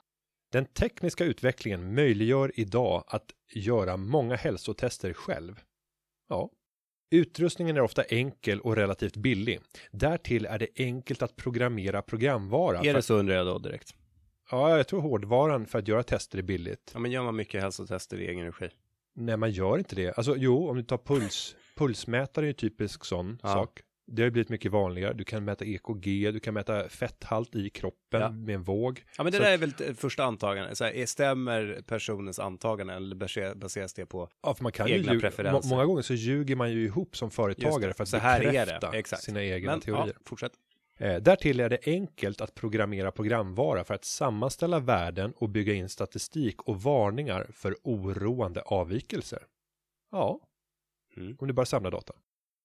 [0.52, 5.60] Den tekniska utvecklingen möjliggör idag att göra många hälsotester själv.
[6.30, 6.50] Ja.
[7.12, 9.60] Utrustningen är ofta enkel och relativt billig.
[9.91, 12.80] Därtill är det enkelt att programmera programvara.
[12.80, 13.95] Är det så undrar jag då direkt.
[14.52, 16.91] Ja, jag tror hårdvaran för att göra tester är billigt.
[16.93, 18.69] Ja, men gör man mycket hälsotester i egen regi?
[19.20, 20.18] Nej, man gör inte det.
[20.18, 21.56] Alltså jo, om du tar puls.
[21.76, 23.50] Pulsmätare är ju typisk sån Ja.
[23.54, 23.82] sak.
[24.12, 25.14] Det har blivit mycket vanligare.
[25.14, 28.32] Du kan mäta EKG, du kan mäta fetthalt i kroppen Ja.
[28.32, 29.04] med en våg.
[29.18, 30.76] Ja, men det Så- där är väl första antagande.
[30.76, 34.30] Så här, är- stämmer personens antagande eller baseras- det på?
[34.44, 35.70] Ja, för man kan egna ju preferenser.
[35.70, 38.46] Må- Många gånger så ljuger man ju ihop som företagare för att Så här är
[38.46, 38.52] det.
[38.52, 39.24] bekräfta Exakt.
[39.24, 40.14] sina egna Men, teorier.
[40.18, 40.52] ja, fortsätt.
[41.02, 45.90] Eh, därtill är det enkelt att programmera programvara för att sammanställa värden och bygga in
[45.90, 49.44] statistik och varningar för oroande avvikelser.
[50.12, 50.40] Ja,
[51.18, 51.38] Mm.
[51.40, 52.14] om du bara samlar data.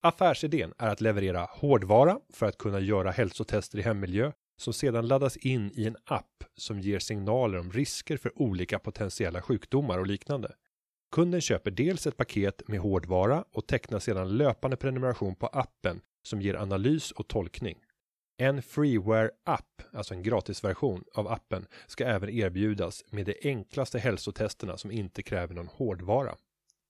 [0.02, 5.36] Affärsidén är att leverera hårdvara för att kunna göra hälsotester i hemmiljö som sedan laddas
[5.36, 10.54] in i en app som ger signaler om risker för olika potentiella sjukdomar och liknande.
[11.12, 16.40] Kunden köper dels ett paket med hårdvara och tecknar sedan löpande prenumeration på appen som
[16.42, 17.78] ger analys och tolkning.
[18.36, 24.90] En freeware-app, alltså en gratisversion av appen, ska även erbjudas med de enklaste hälsotesterna som
[24.90, 26.36] inte kräver någon hårdvara.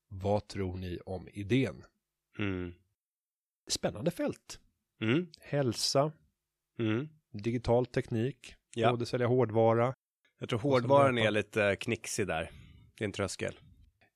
[0.08, 1.84] Vad tror ni om idén?
[2.38, 2.74] Mm.
[3.68, 4.60] Spännande fält.
[5.00, 5.26] Mm.
[5.40, 6.12] Hälsa,
[6.78, 7.08] Mm.
[7.32, 8.90] digital teknik, Ja.
[8.90, 9.94] både sälja hårdvara.
[10.38, 12.50] Jag tror hårdvaran är lite knixig där.
[12.98, 13.58] Det är en tröskel.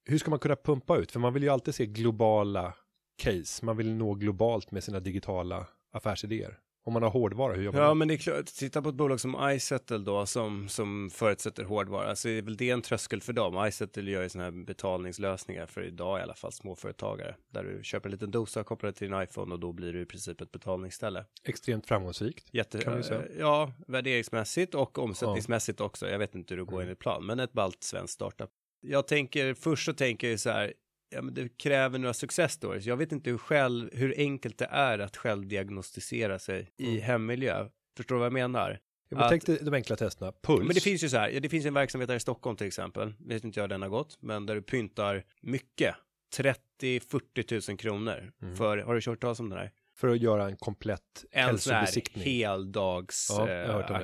[0.04, 1.12] Hur ska man kunna pumpa ut?
[1.12, 2.74] För man vill ju alltid se globala
[3.16, 3.64] case.
[3.64, 6.58] Man vill nå globalt med sina digitala affärsidéer?
[6.88, 7.98] Om man har hårdvara, hur jobbar Ja, man?
[7.98, 12.16] men det är klart, titta på ett bolag som iSettle då, som, som förutsätter hårdvara,
[12.16, 13.66] så är väl det en tröskel för dem.
[13.68, 18.08] iSettle gör ju sådana här betalningslösningar för idag i alla fall, småföretagare, där du köper
[18.08, 20.52] en liten dosa, kopplar det till din iPhone och då blir det i princip ett
[20.52, 21.24] betalningsställe.
[21.44, 22.48] Extremt framgångsrikt.
[22.52, 23.22] Jätte, Kan vi säga.
[23.38, 26.08] ja, värderingsmässigt och omsättningsmässigt också.
[26.08, 26.82] Jag vet inte hur det går Mm.
[26.86, 28.50] enligt plan, men ett ballt svenskt startup.
[28.80, 30.72] Jag tänker, först så tänker jag så här,
[31.10, 32.86] ja men det kräver några success stories.
[32.86, 37.02] Jag vet inte hur själv, hur enkelt det är att själv diagnostisera sig i Mm.
[37.02, 37.68] hemmiljö.
[37.96, 38.70] Förstår du vad jag menar?
[39.10, 40.32] Ja, men Att- tänk dig de enkla testerna.
[40.42, 40.66] Puls.
[40.66, 42.66] Men det finns ju så här, ja, det finns en verksamhet här i Stockholm till
[42.66, 45.94] exempel, vet inte jag den har gått, men där du pyntar mycket.
[46.36, 48.56] 30-40 tusen kronor Mm.
[48.56, 49.70] för, har du kört talas om den här?
[49.98, 52.24] För att göra en komplett En hälsobesiktning.
[52.24, 53.96] heldags Ja, jag har hört eh.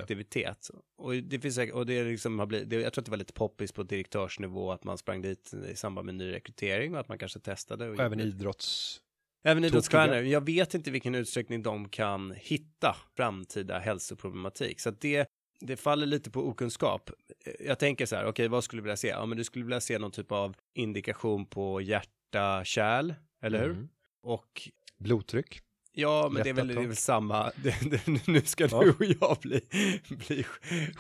[0.96, 3.32] Och det finns och det liksom har blivit, det, jag tror att det var lite
[3.32, 7.40] poppis på direktörsnivå att man sprang dit i samband med nyrekrytering och att man kanske
[7.40, 7.88] testade.
[7.88, 9.00] Och även idrotts...
[9.44, 10.16] Även idrottsstjärnor.
[10.16, 14.80] Jag vet inte vilken utsträckning de kan hitta framtida hälsoproblematik.
[14.80, 15.28] Så att det,
[15.60, 17.10] det faller lite på okunskap.
[17.60, 19.08] Jag tänker så här, okej, vad skulle du vilja se?
[19.08, 23.70] Ja, men du skulle vilja se någon typ av indikation på hjärta, kärl, eller hur?
[23.70, 23.88] Mm.
[24.22, 25.60] Och Blodtryck.
[25.96, 27.52] Ja, men det är väl, det är väl samma.
[27.62, 28.80] Det, det, nu ska Ja.
[28.82, 29.60] du och jag bli,
[30.08, 30.44] bli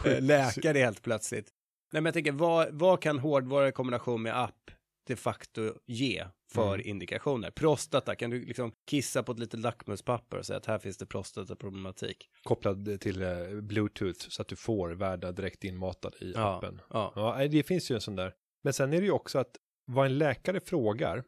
[0.06, 1.48] eh, läkare helt plötsligt.
[1.92, 4.70] Nej, men jag tänker, vad, vad kan hårdvara i kombination med app
[5.06, 6.86] de facto ge för Mm.
[6.88, 7.50] indikationer?
[7.50, 11.06] Prostata, kan du liksom kissa på ett litet lackmuspapper och säga att här finns det
[11.06, 12.28] prostataproblematik?
[12.42, 13.28] Kopplad till eh,
[13.62, 16.80] bluetooth så att du får värda direkt inmatad i Ja, appen.
[16.90, 17.12] ja.
[17.16, 18.32] Ja, det finns ju en sån där.
[18.64, 21.24] Men sen är det ju också att vad en läkare frågar,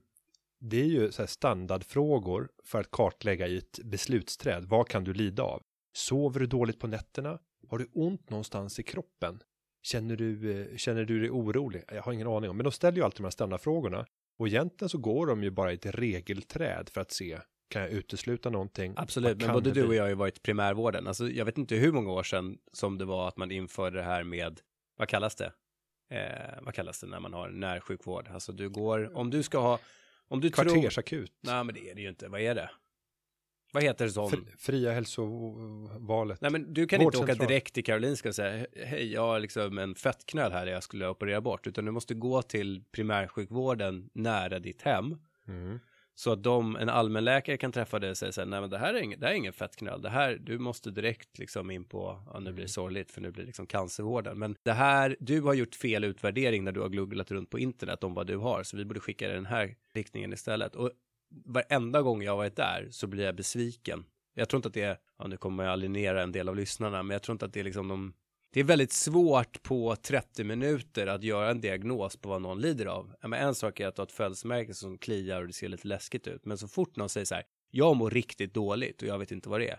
[0.61, 4.65] det är ju så här standardfrågor för att kartlägga i ett beslutsträd.
[4.65, 5.63] Vad kan du lida av?
[5.93, 7.39] Sover du dåligt på nätterna?
[7.69, 9.43] Har du ont någonstans i kroppen?
[9.83, 11.85] Känner du, eh, känner du dig orolig?
[11.89, 14.07] Jag har ingen aning om, men de ställer ju alltid de här standardfrågorna.
[14.39, 17.39] Och egentligen så går de ju bara i ett regelträd för att se,
[17.69, 18.95] kan jag utesluta någonting?
[18.97, 21.07] Absolut, men både du och jag har ju varit primärvården.
[21.07, 24.05] Alltså, jag vet inte hur många år sedan som det var att man införde det
[24.05, 24.61] här med,
[24.97, 25.53] vad kallas det?
[26.11, 28.29] Eh, vad kallas det när man har närsjukvård?
[28.29, 29.79] Alltså du går, om du ska ha,
[30.29, 30.65] om du tror...
[30.65, 31.33] Kvartersakut.
[31.41, 32.29] Nej, men det är det ju inte.
[32.29, 32.71] Vad är det?
[33.73, 34.31] Vad heter sån?
[34.31, 36.41] Fri- Fria hälsovalet.
[36.41, 39.79] Nej, men du kan inte åka direkt till Karolinska och säga hej, jag har liksom
[39.79, 44.83] en fettknöl här jag skulle operera bort, utan du måste gå till primärsjukvården nära ditt
[44.83, 45.17] hem
[45.49, 45.79] Mm.
[46.19, 48.79] Så att de, en allmänläkare kan träffa dig och säga så här, nej men det
[48.79, 51.85] här är ingen, det här är ingen fettknöl, det här, du måste direkt liksom in
[51.85, 55.17] på, ja nu blir det sorgligt för nu blir det liksom cancervården, men det här,
[55.21, 58.37] du har gjort fel utvärdering när du har googlat runt på internet om vad du
[58.37, 60.75] har, så vi borde skicka dig den här riktningen istället.
[60.77, 60.91] Och
[61.45, 64.05] varenda gång jag har varit där så blir jag besviken.
[64.35, 67.03] Jag tror inte att det är, ja nu kommer jag alienera en del av lyssnarna,
[67.03, 68.13] men jag tror inte att det är liksom de
[68.57, 72.87] det är väldigt svårt på 30 minuter att göra en diagnos på vad någon lider
[72.87, 73.15] av.
[73.23, 76.27] Men en sak är att har ett födelsemärke som kliar och det ser lite läskigt
[76.27, 76.45] ut.
[76.45, 79.49] Men så fort någon säger så här, jag mår riktigt dåligt och jag vet inte
[79.49, 79.79] vad det är.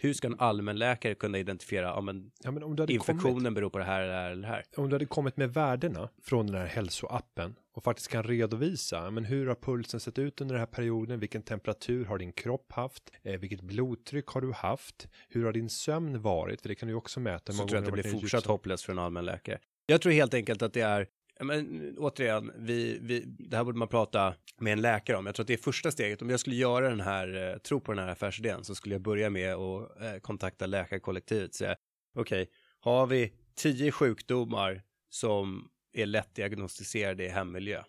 [0.00, 3.78] Hur ska en allmänläkare kunna identifiera, ja men Ja, men om infektionen kommit, beror på
[3.78, 4.64] det här eller det här eller det här.
[4.76, 9.24] om du hade kommit med värdena från den här hälsoappen och faktiskt kan redovisa, men
[9.24, 11.20] hur har pulsen sett ut under den här perioden?
[11.20, 13.10] Vilken temperatur har din kropp haft?
[13.22, 15.08] Eh, vilket blodtryck har du haft?
[15.28, 16.60] Hur har din sömn varit?
[16.60, 17.52] För det kan du ju också mäta.
[17.52, 18.52] Så tror jag att det blir fortsatt djupsömn.
[18.52, 19.58] hopplöst för en allmänläkare.
[19.86, 21.06] Jag tror helt enkelt att det är,
[21.40, 25.26] men återigen, vi, vi, det här borde man prata med en läkare om.
[25.26, 26.22] Jag tror att det är första steget.
[26.22, 29.02] Om jag skulle göra den här, eh, tro på den här affärsidén så skulle jag
[29.02, 31.76] börja med att eh, kontakta läkarkollektivet säga,
[32.14, 32.48] okej,
[32.80, 37.82] har vi tio sjukdomar som är lätt diagnostiserade i hemmiljö?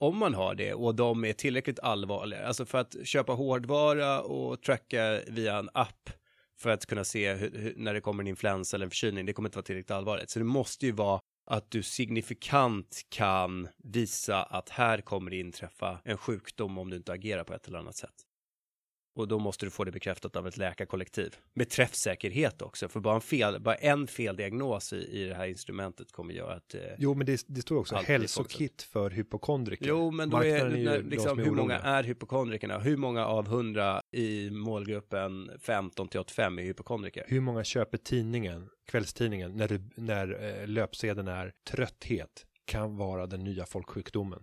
[0.00, 4.62] Om man har det och de är tillräckligt allvarliga, alltså för att köpa hårdvara och
[4.62, 6.10] tracka via en app
[6.58, 9.32] för att kunna se hur, hur, när det kommer en influensa eller en förkylning, det
[9.32, 10.30] kommer inte vara tillräckligt allvarligt.
[10.30, 15.98] Så det måste ju vara att du signifikant kan visa att här kommer det inträffa
[16.04, 18.14] en sjukdom om du inte agerar på ett eller annat sätt.
[19.14, 21.36] Och då måste du få det bekräftat av ett läkarkollektiv.
[21.54, 26.12] Med träffsäkerhet också, för bara en, fel, bara en feldiagnos i, i det här instrumentet
[26.12, 26.74] kommer göra att...
[26.74, 29.86] Eh, Jo, men det, det står också hälsokit för hypokondriker.
[29.86, 32.78] Jo, men då är, Marknaden ju när, liksom, som är hur många är hypokondrikerna?
[32.78, 37.24] Hur många av 100 i målgruppen 15 till 85 är hypokondriker?
[37.28, 43.44] Hur många köper tidningen, kvällstidningen, när, du, när eh, löpsedeln är trötthet kan vara den
[43.44, 44.42] nya folksjukdomen.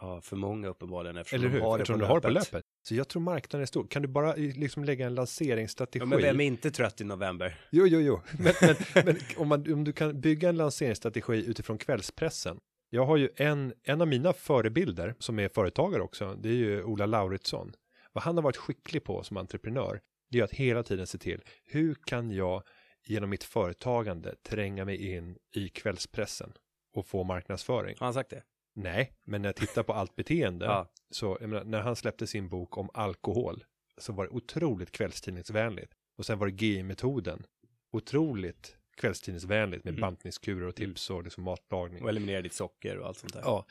[0.00, 1.60] Ja, för många uppenbarligen eftersom Eller hur?
[1.60, 2.64] de har det på du har det på löpet.
[2.88, 3.86] Så jag tror marknaden är stor.
[3.86, 5.98] Kan du bara eh, liksom lägga en lanseringsstrategi?
[5.98, 7.60] Ja, men vem är inte trött i november?
[7.70, 8.20] Jo, jo, jo.
[8.38, 12.58] Men, men, men om, man, om du kan bygga en lanseringsstrategi utifrån kvällspressen.
[12.90, 16.34] Jag har ju en, en av mina förebilder som är företagare också.
[16.34, 17.72] Det är ju Ola Lauritsson.
[18.12, 20.00] Vad han har varit skicklig på som entreprenör.
[20.30, 21.42] Det är att hela tiden se till.
[21.64, 22.62] Hur kan jag
[23.06, 26.52] genom mitt företagande tränga mig in i kvällspressen
[26.94, 27.96] och få marknadsföring?
[27.98, 28.42] Har han sagt det?
[28.82, 30.66] Nej, men när jag tittar på allt beteende.
[30.66, 30.88] Ja.
[31.10, 33.64] Så menar, när han släppte sin bok om alkohol.
[33.98, 35.92] så var det otroligt kvällstidningsvänligt.
[36.16, 37.46] Och sen var det GI-metoden.
[37.92, 40.00] Otroligt kvällstidningsvänligt med Mm.
[40.00, 42.02] bantningskurer och tips och liksom matlagning.
[42.02, 43.40] Och eliminera ditt socker och allt sånt där.
[43.44, 43.66] Ja,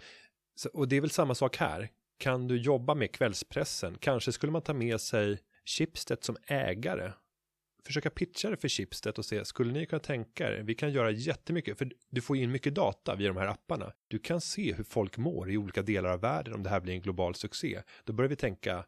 [0.56, 1.90] så, och det är väl samma sak här.
[2.18, 3.98] Kan du jobba med kvällspressen?
[4.00, 7.12] Kanske skulle man ta med sig Schibsted som ägare.
[7.88, 11.12] Försöka pitcha det för Schibsted och se, skulle ni kunna tänka er, vi kan göra
[11.12, 13.94] jättemycket, för du får in mycket data via de här apparna.
[14.08, 16.94] Du kan se hur folk mår i olika delar av världen om det här blir
[16.94, 17.82] en global succé.
[18.04, 18.86] Då börjar vi tänka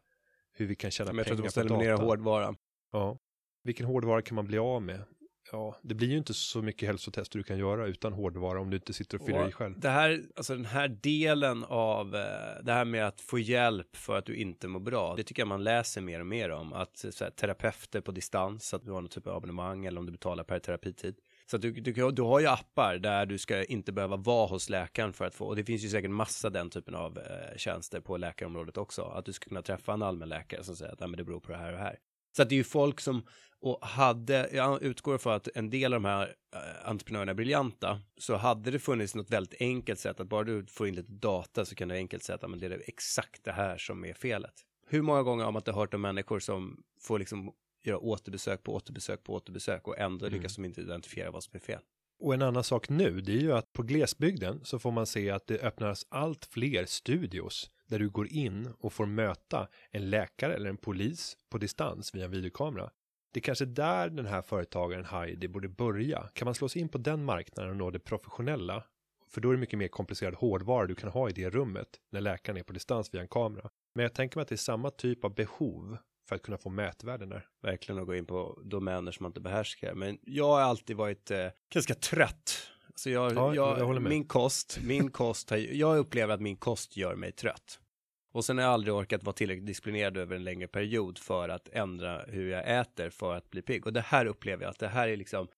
[0.52, 2.04] hur vi kan tjäna Men jag tror att du pengar måste på eliminera data.
[2.06, 2.56] hårdvaran.
[2.92, 3.18] Ja.
[3.64, 5.04] Vilken hårdvara kan man bli av med?
[5.52, 8.76] Ja, det blir ju inte så mycket hälsotester du kan göra utan hårdvara om du
[8.76, 9.80] inte sitter och fyller i själv.
[9.80, 14.18] Det här, alltså den här delen av eh, det här med att få hjälp för
[14.18, 15.14] att du inte mår bra.
[15.16, 16.72] Det tycker jag man läser mer och mer om.
[16.72, 20.06] Att så här, terapeuter på distans, att du har någon typ av abonnemang eller om
[20.06, 21.14] du betalar per terapitid.
[21.50, 25.12] Så du, du, du har ju appar där du ska inte behöva vara hos läkaren
[25.12, 28.16] för att få, och det finns ju säkert massa den typen av eh, tjänster på
[28.16, 29.02] läkarområdet också.
[29.02, 31.52] Att du ska kunna träffa en allmänläkare som säger att "Nej, men det beror på
[31.52, 31.96] det här och det här.
[32.36, 33.22] Så att det är ju folk som
[33.62, 38.00] och hade, jag utgår från att en del av de här eh, entreprenörerna är briljanta,
[38.18, 41.64] så hade det funnits något väldigt enkelt sätt att bara du får in lite data
[41.64, 44.54] så kan du enkelt säga att men det är exakt det här som är felet.
[44.86, 47.52] Hur många gånger har man inte hört om människor som får liksom
[47.84, 50.38] göra återbesök på återbesök på återbesök och ändå Mm.
[50.38, 51.80] lyckas de inte identifiera vad som är fel.
[52.20, 55.30] Och en annan sak nu, det är ju att på glesbygden så får man se
[55.30, 60.54] att det öppnas allt fler studios där du går in och får möta en läkare
[60.54, 62.90] eller en polis på distans via en videokamera.
[63.32, 66.28] Det är kanske där den här företagaren Heidi borde börja.
[66.32, 68.84] Kan man slå sig in på den marknaden och nå det professionella?
[69.28, 72.20] För då är det mycket mer komplicerad hårdvara du kan ha i det rummet när
[72.20, 73.70] läkaren är på distans via en kamera.
[73.94, 75.96] Men jag tänker mig att det är samma typ av behov
[76.28, 77.46] för att kunna få mätvärden där.
[77.62, 79.94] Verkligen att gå in på domäner som man inte behärskar.
[79.94, 82.70] Men jag har alltid varit eh, ganska trött.
[82.86, 87.14] Alltså jag, Ja, jag, jag min kost, min kost, jag upplever att min kost gör
[87.14, 87.80] mig trött.
[88.32, 91.68] Och sen har jag aldrig orkat vara tillräckligt disciplinerad över en längre period för att
[91.68, 93.86] ändra hur jag äter för att bli pigg.
[93.86, 95.48] Och det här upplever jag att det här är liksom,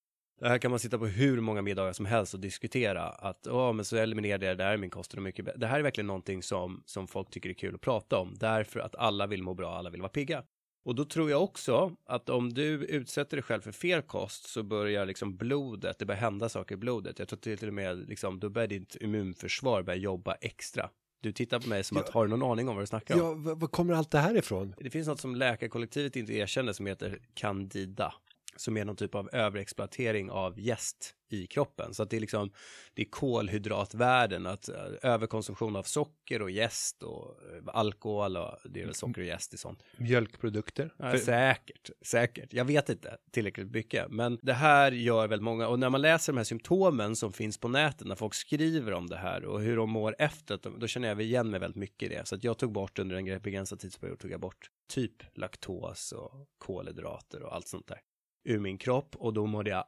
[0.41, 3.73] det här kan man sitta på hur många middagar som helst och diskutera att, ja
[3.73, 5.59] men så eliminerade jag det där, min kost och mycket bättre.
[5.59, 8.81] Det här är verkligen någonting som, som folk tycker är kul att prata om, därför
[8.81, 10.45] att alla vill må bra, alla vill vara pigga.
[10.85, 14.63] Och då tror jag också att om du utsätter dig själv för fel kost så
[14.63, 17.19] börjar liksom blodet, det börjar hända saker i blodet.
[17.19, 20.91] Jag tror till och med liksom, då börjar ditt immunförsvar börja jobba extra.
[21.23, 23.21] Du tittar på mig som att, har du någon aning om vad du snackar om?
[23.21, 24.75] Ja, vad, vad kommer allt det här ifrån?
[24.79, 28.15] Det finns något som läkarkollektivet inte erkänner som heter candida.
[28.57, 31.95] Som är någon typ av överexploatering av jäst i kroppen.
[31.95, 32.53] Så att det är liksom,
[32.95, 38.81] det är kolhydratvärden, att eh, överkonsumtion av socker och jäst och eh, alkohol och det
[38.81, 39.83] är väl socker och jäst i sånt.
[39.97, 40.95] Mjölkprodukter?
[40.97, 42.53] Ja, säkert, säkert.
[42.53, 45.69] Jag vet inte tillräckligt mycket, men det här gör väldigt många.
[45.69, 49.07] Och när man läser de här symptomen som finns på nätet, när folk skriver om
[49.07, 51.81] det här och hur de mår efter, att de, då känner jag igen mig väldigt
[51.81, 52.27] mycket i det.
[52.29, 56.33] Så att jag tog bort under en begränsad tidsperiod, tog jag bort typ laktos och
[56.59, 57.99] kolhydrater och allt sånt där
[58.45, 59.85] ur min kropp och då mådde jag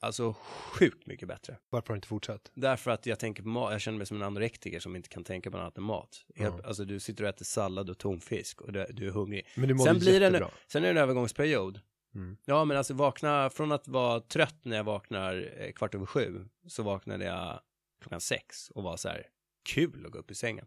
[0.00, 0.32] alltså
[0.72, 1.58] sjukt mycket bättre.
[1.70, 2.50] Varför har du inte fortsatt?
[2.54, 5.24] Därför att jag tänker på mat, jag känner mig som en anorektiker som inte kan
[5.24, 6.24] tänka på något annat än mat.
[6.34, 6.66] Helt, Ja.
[6.68, 9.46] Alltså du sitter och äter sallad och tonfisk och du, du är hungrig.
[9.54, 10.54] Men du mår Sen blir det en, jättebra.
[10.72, 11.80] sen är det en övergångsperiod.
[12.14, 12.36] Mm.
[12.44, 16.48] Ja, men alltså vakna, från att vara trött när jag vaknar eh, kvart över sju,
[16.66, 17.60] så vaknade jag
[18.00, 19.26] klockan sex och var så här,
[19.68, 20.66] kul att gå upp i sängen.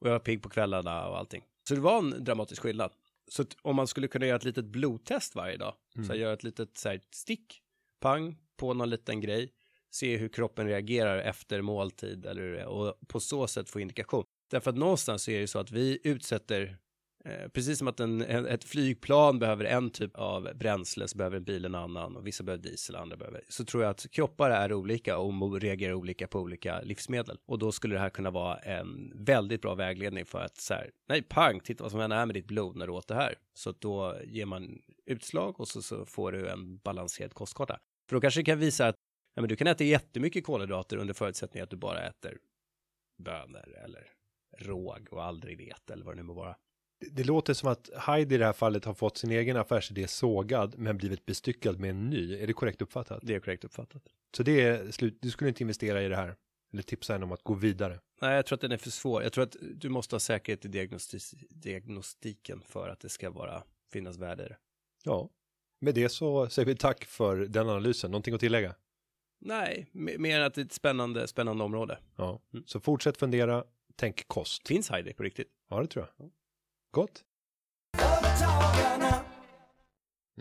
[0.00, 1.42] Och jag var pigg på kvällarna och allting.
[1.68, 2.92] Så det var en dramatisk skillnad.
[3.30, 6.42] Så om man skulle kunna göra ett litet blodtest varje dag, så här, göra ett
[6.42, 7.62] litet så här, stick,
[8.00, 9.52] pang, på någon liten grej,
[9.90, 14.24] se hur kroppen reagerar efter måltid eller och på så sätt få indikation.
[14.50, 16.78] Därför att någonstans så är det så att vi utsätter
[17.24, 21.44] Eh, precis som att en, ett flygplan behöver en typ av bränsle så behöver en
[21.44, 23.44] bil en annan och vissa behöver diesel, andra behöver.
[23.48, 27.38] Så tror jag att kroppar är olika och reagerar olika på olika livsmedel.
[27.46, 30.90] Och då skulle det här kunna vara en väldigt bra vägledning för att så här,
[31.08, 33.34] nej pang, titta vad som händer med ditt blod när du åt det här.
[33.54, 37.78] Så att då ger man utslag och så, så får du en balanserad kostkarta.
[38.08, 38.94] För då kanske det kan visa att
[39.34, 42.38] ja, men du kan äta jättemycket kolhydrater under förutsättning att du bara äter
[43.24, 44.06] bönor eller
[44.58, 46.56] råg och aldrig vet eller vad det nu må vara.
[47.00, 50.78] Det, låter som att Heidi i det här fallet har fått sin egen affärsidé sågad
[50.78, 52.36] men blivit bestyckad med en ny.
[52.38, 53.20] Är det korrekt uppfattat?
[53.22, 54.02] Det är korrekt uppfattat.
[54.36, 55.18] Så det är slut.
[55.20, 56.36] Du skulle inte investera i det här?
[56.72, 58.00] Eller tipsa henne om att gå vidare?
[58.20, 59.22] Nej, jag tror att den är för svår.
[59.22, 63.62] Jag tror att du måste ha säkerhet i diagnostis- diagnostiken för att det ska vara
[63.92, 64.56] finnas värde i det.
[65.04, 65.30] Ja.
[65.80, 68.10] Med det så säger vi tack för den analysen.
[68.10, 68.74] Någonting att tillägga?
[69.40, 71.98] Nej, me- mer än att det är ett spännande, spännande område.
[72.16, 72.40] Ja.
[72.52, 72.64] Mm.
[72.66, 73.64] Så fortsätt fundera.
[73.96, 74.68] Tänk kost.
[74.68, 75.48] Finns Heidi på riktigt?
[75.70, 76.30] Ja, det tror jag.
[76.90, 77.24] Gott.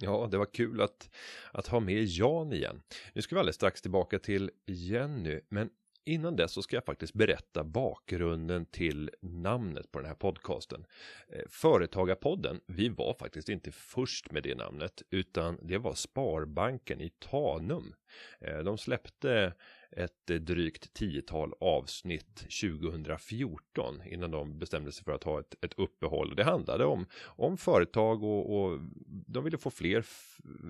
[0.02, 1.10] Ja, det var kul att,
[1.52, 2.82] att ha med Jan igen.
[3.14, 5.70] Nu ska vi alldeles strax tillbaka till Jenny, men
[6.06, 10.86] innan dess så ska jag faktiskt berätta bakgrunden till namnet på den här podcasten.
[11.28, 17.10] Eh, Företagarpodden, vi var faktiskt inte först med det namnet utan det var Sparbanken i
[17.10, 17.96] Tanum.
[18.40, 19.54] Eh, De släppte
[19.92, 25.74] ett eh, drygt tiotal avsnitt 2014 innan de bestämde sig för att ha ett, ett
[25.74, 26.36] uppehåll.
[26.36, 28.80] Det handlade om, om företag och, och
[29.28, 30.06] de ville få fler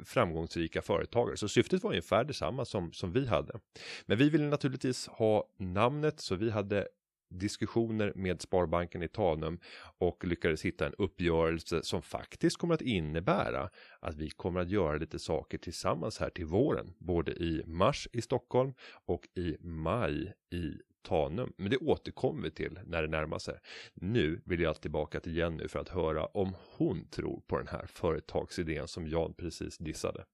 [0.06, 1.38] framgångsrika företagare.
[1.38, 3.60] Så syftet var ungefär detsamma som, som vi hade.
[4.06, 6.88] Men vi ville naturligtvis ha namnet så vi hade
[7.30, 9.60] diskussioner med Sparbanken i Tanum
[9.98, 13.70] och lyckades hitta en uppgörelse som faktiskt kommer att innebära
[14.00, 18.22] att vi kommer att göra lite saker tillsammans här till våren, både i mars i
[18.22, 18.74] Stockholm
[19.06, 21.54] och i maj i Tanum.
[21.58, 23.60] Men det återkommer vi till när det närmar sig.
[23.94, 27.86] Nu vill jag tillbaka till Jenny för att höra om hon tror på den här
[27.86, 30.26] företagsidén som Jan precis dissade.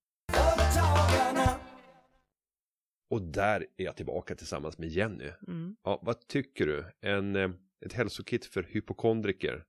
[3.10, 5.32] Och där är jag tillbaka tillsammans med Jenny.
[5.48, 5.76] Mm.
[5.84, 6.92] Ja, vad tycker du?
[7.02, 7.50] En, eh,
[7.86, 9.66] ett hälsokit för hypokondriker.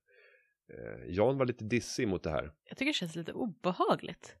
[0.73, 2.51] Eh, Jan var lite dissig mot det här.
[2.69, 4.35] Jag tycker det känns lite obehagligt.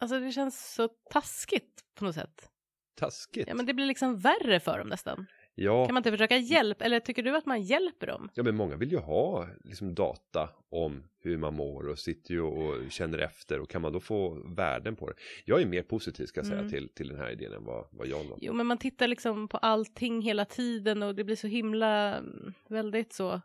[0.00, 2.50] Alltså det känns så taskigt på något sätt.
[2.96, 3.48] Taskigt.
[3.48, 5.26] Ja men det blir liksom värre för dem nästan.
[5.64, 8.28] Ja, Kan man inte försöka hjälpa, eller tycker du att man hjälper dem?
[8.34, 12.40] ja, men många vill ju ha liksom, data om hur man mår och sitter ju
[12.40, 15.14] och känner efter och kan man då få värden på det.
[15.44, 16.70] Jag är mer positiv ska jag säga Mm.
[16.70, 18.38] till, till den här idén än vad, vad Jan var.
[18.40, 22.52] Jo men man tittar liksom på allting hela tiden och det blir så himla mm,
[22.68, 23.40] väldigt så.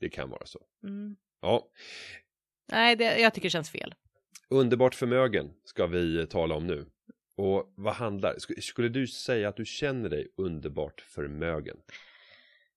[0.00, 0.60] Det kan vara så.
[0.82, 1.16] Mm.
[1.40, 1.68] Ja,
[2.72, 3.94] Nej, det, jag tycker det känns fel.
[4.50, 6.86] underbart förmögen ska vi tala om nu.
[7.38, 11.76] Och vad handlar, sk- skulle du säga att du känner dig underbart förmögen?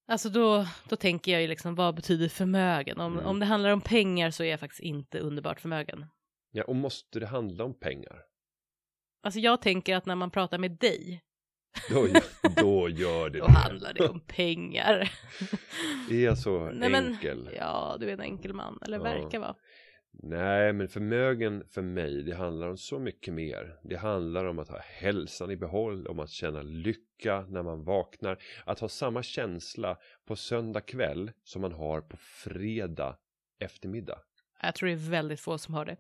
[0.08, 3.00] Alltså då, då tänker jag ju liksom vad betyder förmögen?
[3.00, 3.26] Om, Mm.
[3.26, 6.06] om det handlar om pengar så är jag faktiskt inte underbart förmögen.
[6.52, 8.16] Ja, och måste det handla om pengar?
[9.24, 11.22] Alltså jag tänker att när man pratar med dig,
[11.90, 12.08] Då,
[12.56, 13.52] då gör det då det.
[13.52, 15.12] handlar det om pengar.
[16.12, 17.50] Är jag så Nej, men- enkel?
[17.58, 19.04] Ja, du är en enkel man, eller Ja.
[19.04, 19.56] verkar vara.
[20.14, 23.80] Nej, men förmögen för mig, det handlar om så mycket mer.
[23.84, 28.44] Det handlar om att ha hälsan i behåll, om att känna lycka när man vaknar.
[28.66, 33.18] Att ha samma känsla på söndag kväll som man har på fredag
[33.60, 34.20] eftermiddag.
[34.62, 35.98] Jag tror det är väldigt få som har det.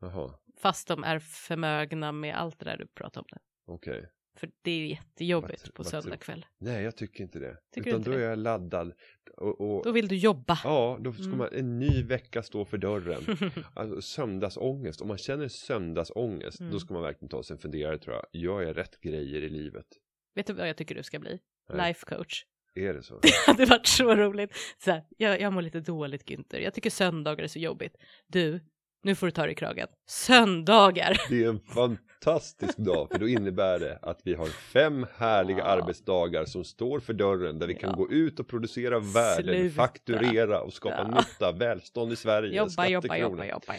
[0.00, 3.26] Jaha, Fast de är förmögna med allt det där du pratar om.
[3.66, 4.08] Okej.
[4.36, 6.46] För det är jättejobbigt Vad- på söndag kväll.
[6.58, 7.56] Nej, jag tycker inte det.
[7.74, 8.24] Tycker Utan inte då det?
[8.24, 8.92] är jag laddad.
[9.40, 10.58] Och, och, Då vill du jobba.
[10.64, 11.38] Ja, då ska Mm.
[11.38, 13.22] man, en ny vecka stå för dörren.
[13.74, 16.72] Alltså söndagsångest, om man känner söndagsångest Mm.
[16.72, 18.26] då ska man verkligen ta sig en funderare tror jag.
[18.42, 19.86] Gör jag rätt grejer i livet?
[20.34, 21.38] Vet du vad jag tycker du ska bli?
[21.72, 21.88] Nej.
[21.88, 22.44] Life coach.
[22.74, 23.18] Är det så?
[23.22, 24.50] Det hade varit så roligt.
[24.84, 26.58] Så här, jag, jag mår lite dåligt Günther.
[26.60, 27.96] Jag tycker söndagar är så jobbigt.
[28.26, 28.60] Du,
[29.02, 29.88] nu får du ta dig i kragen.
[30.06, 31.16] Söndagar!
[31.30, 35.64] Det är en fantastisk dag för då innebär det att vi har fem härliga Ja.
[35.64, 37.96] arbetsdagar som står för dörren där vi kan Ja.
[37.96, 39.74] gå ut och producera värden, Sluta.
[39.74, 41.18] fakturera och skapa Ja.
[41.20, 43.74] nytta, välstånd i Sverige, Jobba, jobba, jobba, jobba, jobba.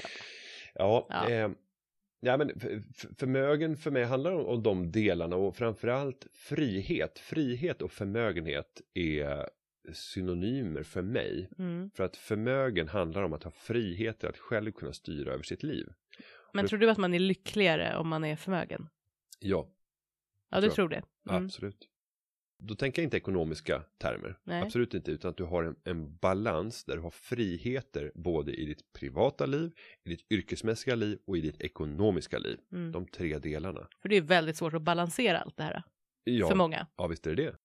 [0.74, 1.30] Ja, Ja.
[1.30, 1.50] Eh,
[2.22, 2.52] ja men
[3.20, 7.20] förmögen för mig handlar om, om de delarna och framförallt frihet.
[7.20, 9.50] Frihet och förmögenhet är
[9.94, 11.50] synonymer för mig.
[11.60, 11.92] Mm.
[11.92, 15.88] För att förmögen handlar om att ha friheter att själv kunna styra över sitt liv.
[16.54, 18.90] Men tror du att man är lyckligare om man är förmögen?
[19.40, 19.70] Ja,
[20.50, 21.02] Ja, du Tror tror det.
[21.30, 21.46] Mm.
[21.46, 21.88] absolut.
[22.64, 24.40] Då tänker jag inte ekonomiska termer.
[24.44, 24.62] Nej.
[24.62, 28.66] Absolut inte, utan att du har en, en balans där du har friheter både i
[28.66, 29.72] ditt privata liv,
[30.06, 32.60] i ditt yrkesmässiga liv och i ditt ekonomiska liv.
[32.72, 32.92] Mm.
[32.92, 33.88] De tre delarna.
[34.02, 35.84] För det är väldigt svårt att balansera allt det här
[36.24, 36.88] Ja, för många.
[36.96, 37.56] Ja, visst är det det.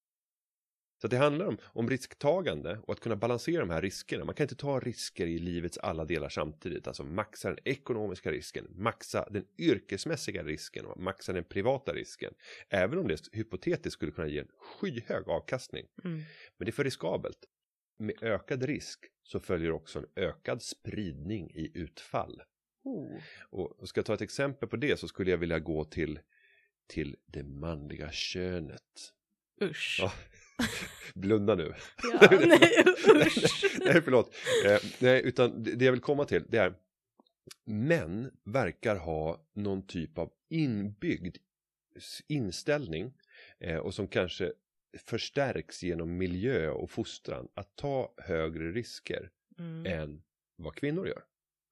[1.05, 4.25] Så det handlar om, om risktagande och att kunna balansera de här riskerna.
[4.25, 6.87] Man kan inte ta risker i livets alla delar samtidigt.
[6.87, 12.35] Alltså maxa den ekonomiska risken, maxa den yrkesmässiga risken och maxa den privata risken.
[12.69, 15.87] Även om det hypotetiskt skulle kunna ge en skyhög avkastning.
[16.05, 16.17] Mm.
[16.57, 17.39] Men det är för riskabelt.
[17.99, 22.43] Med ökad risk så följer också en ökad spridning i utfall.
[22.85, 23.21] Oh.
[23.51, 26.21] Och och ska jag ta ett exempel på det så skulle jag vilja gå till
[26.89, 29.13] till det manliga könet.
[29.63, 29.99] Usch.
[30.01, 30.13] Ja.
[31.15, 31.75] Blunda nu.
[32.13, 32.85] Ja, nej,
[33.27, 33.77] usch.
[33.85, 34.35] nej, förlåt.
[34.67, 36.75] Eh, nej, utan det jag vill komma till det är
[37.67, 41.37] män verkar ha någon typ av inbyggd
[42.29, 43.13] inställning
[43.61, 44.53] eh, och som kanske
[45.07, 49.87] förstärks genom miljö och fostran att ta högre risker Mm.
[49.87, 50.23] än
[50.57, 51.23] vad kvinnor gör.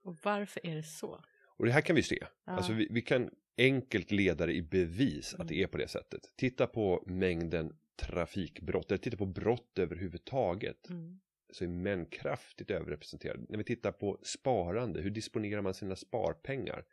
[0.05, 1.25] Och varför är det så?
[1.45, 2.19] Och det här kan vi se.
[2.21, 2.53] Ja.
[2.53, 6.21] Alltså vi, vi kan enkelt leda det i bevis att det är på det sättet.
[6.37, 10.91] Titta på mängden trafikbrott, eller titta på brott överhuvudtaget.
[10.91, 11.21] Mm.
[11.53, 13.45] Så är män kraftigt överrepresenterade.
[13.49, 16.85] När vi tittar på sparande, hur disponerar man sina sparpengar?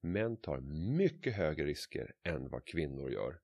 [0.00, 0.60] Män tar
[0.96, 3.38] mycket högre risker än vad kvinnor gör.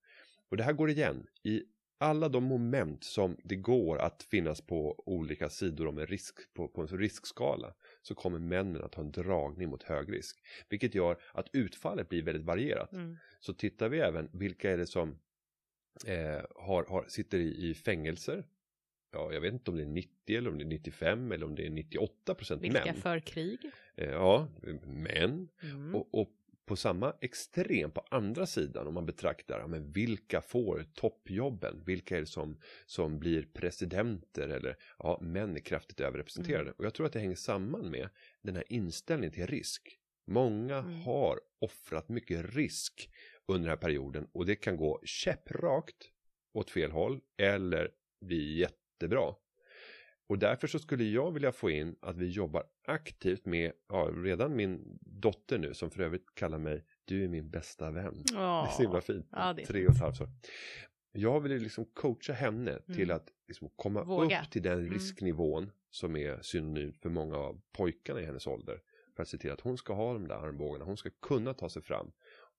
[0.51, 1.63] Och det här går igen i
[2.03, 6.69] alla de moment som det går att finnas på olika sidor om en risk på,
[6.69, 10.37] på en riskskala så kommer männen att ha en dragning mot hög risk.
[10.69, 12.93] Vilket gör att utfallet blir väldigt varierat.
[12.93, 13.17] Mm.
[13.41, 15.19] Så tittar vi även vilka är det som
[16.07, 18.45] eh, har, har, sitter i, i fängelser.
[19.12, 21.55] Ja, jag vet inte om det är 90 eller om det är 95 eller om
[21.55, 22.95] det är 98 procent Vilka män.
[22.95, 23.59] för krig?
[23.97, 24.49] Eh, ja,
[24.86, 25.49] män.
[25.62, 25.95] Mm.
[25.95, 26.28] Och, och
[26.66, 32.16] på samma extrem på andra sidan om man betraktar ja, men vilka får toppjobben vilka
[32.16, 36.74] är det som, som blir presidenter eller ja, män är kraftigt överrepresenterade Mm.
[36.78, 38.09] och jag tror att det hänger samman med
[38.43, 41.01] den här inställningen till risk många Mm.
[41.01, 43.11] har offrat mycket risk
[43.49, 46.11] under den här perioden och det kan gå käpprakt
[46.53, 47.90] åt fel håll eller
[48.20, 49.34] bli jättebra
[50.26, 54.57] och därför så skulle jag vilja få in att vi jobbar aktivt med, ja, redan
[54.57, 58.22] min dotter nu som för övrigt kallar mig Du är min bästa vän.
[58.26, 59.26] Det är så himla fint.
[59.32, 60.28] Ja, Tre och ett halvt år.
[61.12, 63.16] Jag vill liksom coacha henne till Mm.
[63.16, 64.43] att liksom komma Våga.
[64.43, 64.93] upp till den Mm.
[64.93, 68.80] risknivån som är synonymt för många av pojkarna i hennes ålder.
[69.16, 71.68] För att se till att hon ska ha de där armbågarna, hon ska kunna ta
[71.68, 72.12] sig fram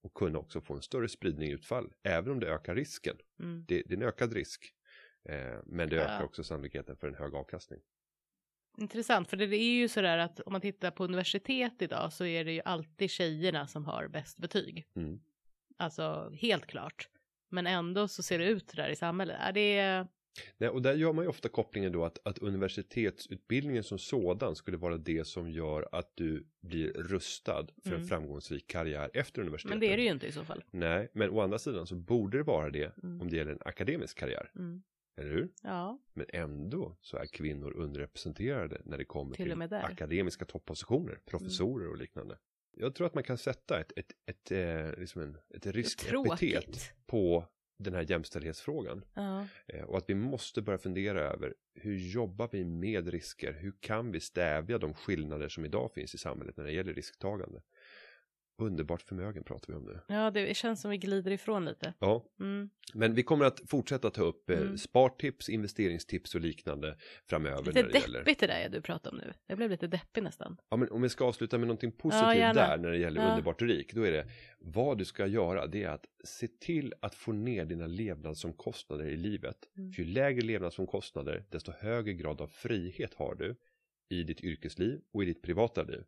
[0.03, 3.15] och kunna också få en större spridning i utfall, även om det ökar risken.
[3.39, 3.65] Mm.
[3.67, 4.73] Det, det är en ökad risk,
[5.29, 6.01] eh, men det Ja.
[6.01, 7.79] ökar också sannolikheten för en hög avkastning.
[8.77, 12.45] Intressant, för det är ju sådär att om man tittar på universitet idag så är
[12.45, 14.87] det ju alltid tjejerna som har bäst betyg.
[14.95, 15.19] Mm.
[15.77, 17.09] Alltså helt klart.
[17.49, 19.37] Men ändå så ser det ut där i samhället.
[19.39, 20.07] Är det,
[20.57, 24.77] Nej, och där gör man ju ofta kopplingen då att, att universitetsutbildningen som sådan skulle
[24.77, 28.07] vara det som gör att du blir rustad för en Mm.
[28.07, 29.69] framgångsrik karriär efter universitetet.
[29.69, 30.63] men det är det ju inte i så fall.
[30.71, 33.21] Nej, men å andra sidan så borde det vara det Mm.
[33.21, 34.51] om det gäller en akademisk karriär.
[34.55, 34.83] Mm.
[35.17, 35.49] Eller hur?
[35.63, 41.87] Ja, Men ändå så är kvinnor underrepresenterade när det kommer Till till, akademiska toppositioner, professorer
[41.89, 42.37] och liknande.
[42.77, 47.45] Jag tror att man kan sätta ett, ett, ett, eh, liksom en, ett riskepitet på
[47.83, 49.05] den här jämställdhetsfrågan.
[49.67, 53.53] Eh, Och att vi måste börja fundera över hur jobbar vi med risker?
[53.53, 57.61] Hur kan vi stävja de skillnader som idag finns i samhället när det gäller risktagande?
[58.57, 59.99] Underbart förmögen pratar vi om nu.
[60.07, 61.93] ja, det känns som vi glider ifrån lite.
[61.99, 62.69] Ja, Mm.
[62.93, 64.77] men vi kommer att fortsätta ta upp eh, Mm.
[64.77, 66.97] spartips, investeringstips och liknande
[67.29, 67.63] framöver.
[67.65, 68.19] Lite när det gäller.
[68.19, 69.33] deppigt det där du pratar om nu.
[69.47, 70.57] Jag blev lite deppig nästan.
[70.69, 73.29] Ja, men om vi ska avsluta med någonting positivt Ja, där när det gäller Ja.
[73.29, 74.27] underbart rik, då är det
[74.59, 79.17] vad du ska göra, det är att se till att få ner dina levnadsomkostnader i
[79.17, 79.57] livet.
[79.77, 79.89] Mm.
[79.91, 83.55] Ju lägre levnadsomkostnader, desto högre grad av frihet har du
[84.09, 86.03] i ditt yrkesliv och i ditt privata liv.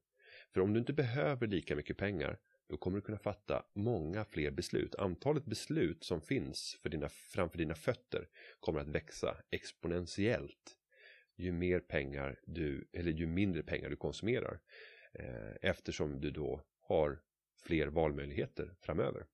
[0.54, 2.38] För om du inte behöver lika mycket pengar,
[2.70, 4.96] då kommer du kunna fatta många fler beslut.
[4.96, 8.28] Antalet beslut som finns för dina, framför dina fötter
[8.60, 10.78] kommer att växa exponentiellt
[11.38, 14.60] ju mer pengar du, eller ju mindre pengar du konsumerar.
[15.14, 17.20] Eh, eftersom du då har
[17.64, 19.26] fler valmöjligheter framöver.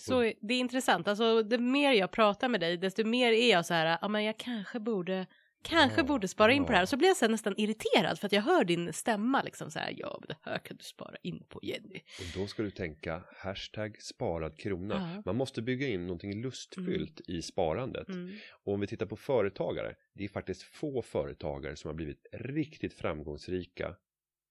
[0.00, 3.66] Så det är intressant, alltså det mer jag pratar med dig, desto mer är jag
[3.66, 5.26] så här, ja men jag kanske borde,
[5.62, 6.86] kanske borde spara in på det här.
[6.86, 9.94] Så blir jag sen nästan irriterad för att jag hör din stämma liksom så här,
[9.96, 12.00] ja men det här kan du spara in på Jenny.
[12.18, 15.12] Och då ska du tänka hashtag sparad krona.
[15.14, 15.22] Ja.
[15.26, 18.08] Man måste bygga in någonting lustfyllt i sparandet.
[18.08, 18.34] Mm.
[18.64, 22.94] Och om vi tittar på företagare, det är faktiskt få företagare som har blivit riktigt
[22.94, 23.96] framgångsrika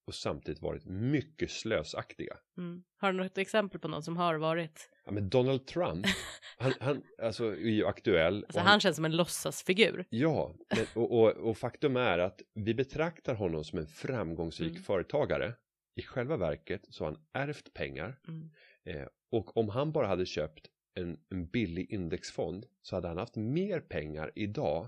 [0.09, 2.37] och samtidigt varit mycket slösaktiga.
[2.57, 2.83] Mm.
[2.97, 6.05] Har du något exempel på någon som har varit, Ja, men Donald Trump,
[6.57, 8.35] han, han alltså, är ju aktuell.
[8.43, 10.05] alltså och han känns som en låtsasfigur.
[10.09, 14.83] Ja, men, och, och, och faktum är att vi betraktar honom som en framgångsrik Mm.
[14.83, 15.53] företagare.
[15.95, 18.49] I själva verket så har han ärvt pengar Mm.
[18.85, 23.35] eh, och om han bara hade köpt en, en billig indexfond så hade han haft
[23.35, 24.87] mer pengar idag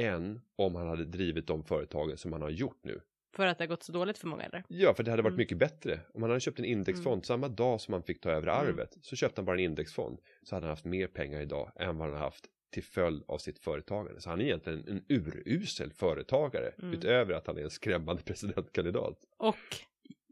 [0.00, 3.00] än om han hade drivit de företagen som han har gjort nu.
[3.36, 4.64] För att det har gått så dåligt för många eller?
[4.68, 5.38] Ja, för det hade varit Mm.
[5.38, 6.00] mycket bättre.
[6.14, 8.66] Om han hade köpt en indexfond samma dag som han fick ta över Mm.
[8.68, 11.98] arvet så köpte han bara en indexfond så hade han haft mer pengar idag än
[11.98, 14.20] vad han har haft till följd av sitt företagande.
[14.20, 16.94] Så han är egentligen en urusel företagare Mm.
[16.94, 19.18] utöver att han är en skrämmande presidentkandidat.
[19.38, 19.56] Och Och,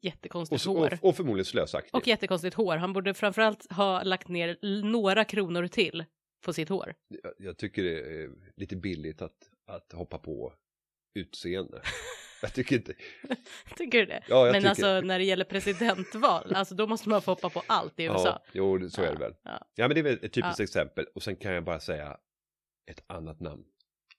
[0.03, 0.99] jättekonstigt så, hår.
[1.03, 1.95] och, och förmodligen slösaktig.
[1.95, 2.77] Och jättekonstigt hår.
[2.77, 6.05] Han borde framförallt ha lagt ner några kronor till
[6.45, 6.95] på sitt hår.
[7.23, 10.53] Jag, jag tycker det är lite billigt att, att hoppa på
[11.15, 11.83] utseende.
[12.43, 12.95] jag tycker inte...
[13.77, 14.23] Tycker du det?
[14.29, 14.69] Ja, jag Men tycker...
[14.69, 18.27] alltså när det gäller presidentval, alltså då måste man få hoppa på allt i USA.
[18.29, 19.35] Ja, jo, så är det Ja, väl.
[19.43, 19.67] ja.
[19.75, 21.07] Ja, men det är väl ett typiskt exempel.
[21.15, 22.17] Och sen kan jag bara säga
[22.91, 23.65] ett annat namn.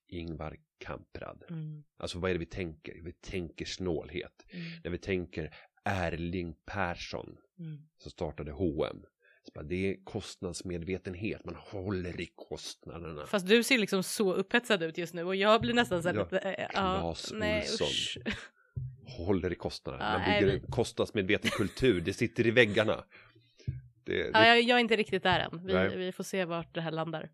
[0.07, 1.43] Ingvar Kamprad.
[1.49, 3.01] Mm, Alltså vad är det vi tänker?
[3.03, 4.45] Vi tänker snålhet.
[4.49, 5.55] mm, När vi tänker
[5.85, 7.77] Erling Persson mm.
[7.97, 9.03] som startade H&M.
[9.53, 13.25] Bara, det är kostnadsmedvetenhet, man håller i kostnaderna.
[13.25, 16.15] Fast du ser liksom så upphetsad ut just nu och jag blir nästan så här
[16.15, 16.39] Ja, lite...
[16.39, 17.87] äh, Claes nej, Olsson.
[17.87, 18.17] usch.
[19.17, 20.03] Håller i kostnaderna.
[20.03, 23.03] Ja, man bygger en kostnadsmedveten kultur, det sitter i väggarna.
[24.03, 25.65] Det, Ja, det, jag, jag är inte riktigt där än.
[25.65, 25.97] Vi, Nej.
[25.97, 27.29] vi får se vart det här landar.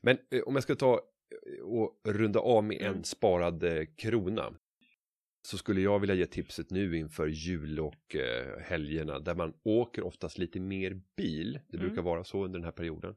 [0.00, 3.04] Men eh, om jag ska ta eh, och runda av med en Mm.
[3.04, 4.52] sparad eh, krona.
[5.42, 10.02] Så skulle jag vilja ge tipset nu inför jul och eh, helgerna där man åker
[10.06, 11.60] oftast lite mer bil.
[11.68, 11.86] Det Mm.
[11.88, 13.14] brukar vara så under den här perioden.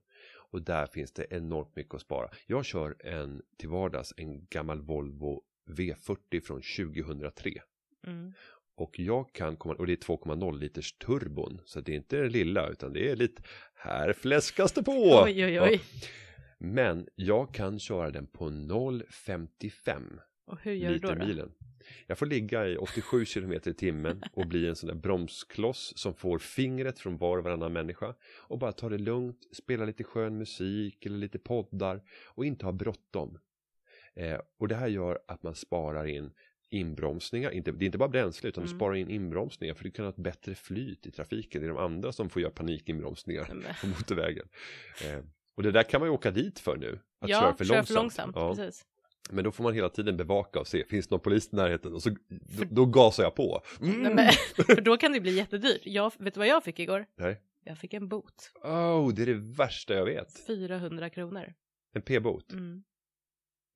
[0.52, 2.30] Och där finns det enormt mycket att spara.
[2.48, 7.54] Jag kör en till vardags en gammal Volvo V40 från 2003.
[8.08, 8.34] Mm.
[8.76, 11.62] Och jag kan komma, och det är 2,0 liters turbon.
[11.66, 13.44] Så det är inte det lilla utan det är lite,
[13.74, 14.92] här fläskas det på!
[15.26, 15.64] Oj, oj, Ja.
[15.68, 15.82] oj.
[16.60, 21.16] Men jag kan köra den på 0,55 Och hur gör du då?
[21.16, 21.52] milen.
[22.08, 26.14] Jag får ligga i 87 km i timmen och bli en sån där bromskloss som
[26.14, 30.38] får fingret från var och varannan människa och bara ta det lugnt, spela lite skön
[30.38, 33.40] musik eller lite poddar och inte ha bråttom.
[34.16, 36.32] Eh, och det här gör att man sparar in
[36.70, 38.78] inbromsningar, inte, det är inte bara bränsle utan du Mm.
[38.80, 41.62] sparar in inbromsningar för du kan ha ett bättre flyt i trafiken.
[41.62, 43.46] Det är de andra som får göra panikinbromsningar
[43.82, 44.48] på motorvägen.
[45.06, 45.20] Eh,
[45.56, 47.00] och det där kan man ju åka dit för nu.
[47.20, 47.88] Att ja, köra för långsamt.
[47.88, 48.36] för långsamt.
[48.36, 48.56] Ja.
[48.56, 48.86] Precis.
[49.32, 51.94] Men då får man hela tiden bevaka och se, finns det någon polis i närheten?
[51.94, 53.62] Och så, då, då gasar jag på.
[53.82, 54.16] Mm.
[54.16, 55.82] Men, för då kan det bli jättedyrt.
[55.86, 57.06] Jag, vet du vad jag fick igår?
[57.16, 57.42] Nej.
[57.64, 58.52] Jag fick en bot.
[58.64, 60.46] Oh, det är det värsta jag vet.
[60.48, 61.54] 400 kronor.
[61.94, 62.54] En p-bot.
[62.54, 62.84] Mm.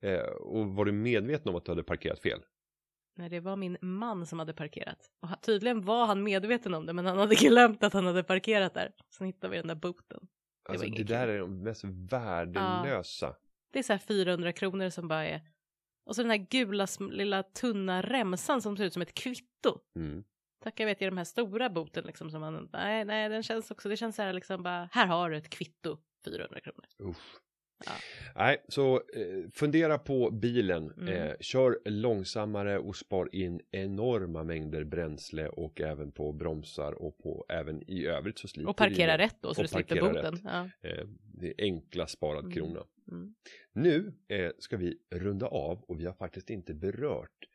[0.02, 2.40] Eh, och var du medveten om att du hade parkerat fel?
[3.16, 5.10] Nej, det var min man som hade parkerat.
[5.20, 8.74] Och tydligen var han medveten om det, men han hade glömt att han hade parkerat
[8.74, 8.92] där.
[9.10, 10.28] Sen hittade vi den där boten.
[10.68, 13.34] var Alltså, det där är de mest värdelösa.
[13.70, 15.40] Det är så här 400 kronor som bara är...
[16.06, 19.80] Och så den här gula lilla tunna remsan som ser ut som ett kvitto.
[19.96, 20.24] Mm.
[20.62, 22.68] Tack jag vet i de här stora boten liksom som man...
[22.72, 23.88] Nej, nej, den känns också...
[23.88, 24.88] Det känns så här liksom bara...
[24.92, 25.98] Här har du ett kvitto.
[26.24, 27.10] 400 kronor.
[27.10, 27.40] Usch.
[27.86, 27.92] Ja.
[28.34, 30.92] Nej, så eh, fundera på bilen.
[30.92, 31.08] Mm.
[31.08, 37.46] Eh, kör långsammare och spar in enorma mängder bränsle och även på bromsar och på
[37.48, 40.40] även i övrigt så sliter Och parkera rätt då så du slipper boten.
[40.44, 40.88] Ja.
[40.88, 42.52] Eh, det är enkla sparad Mm.
[42.54, 42.84] krona.
[43.10, 43.34] Mm.
[43.72, 47.48] Nu eh, ska vi runda av och vi har faktiskt inte berört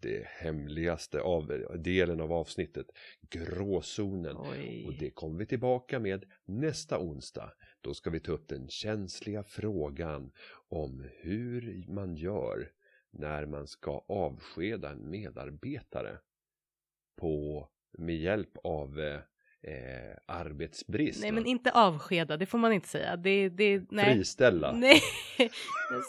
[0.00, 1.46] det hemligaste av
[1.78, 2.86] delen av avsnittet,
[3.30, 4.36] gråzonen.
[4.36, 4.96] Och Oj.
[5.00, 7.52] det kommer vi tillbaka med nästa onsdag.
[7.80, 10.32] Då ska vi ta upp den känsliga frågan
[10.68, 12.72] om hur man gör
[13.10, 16.18] när man ska avskeda en medarbetare
[17.16, 19.20] på, med hjälp av eh,
[19.62, 21.20] eh, arbetsbrist.
[21.20, 23.16] Nej men inte avskeda, det får man inte säga.
[23.16, 24.14] Det, det, nej.
[24.14, 24.72] Friställa.
[24.76, 25.00] Nej,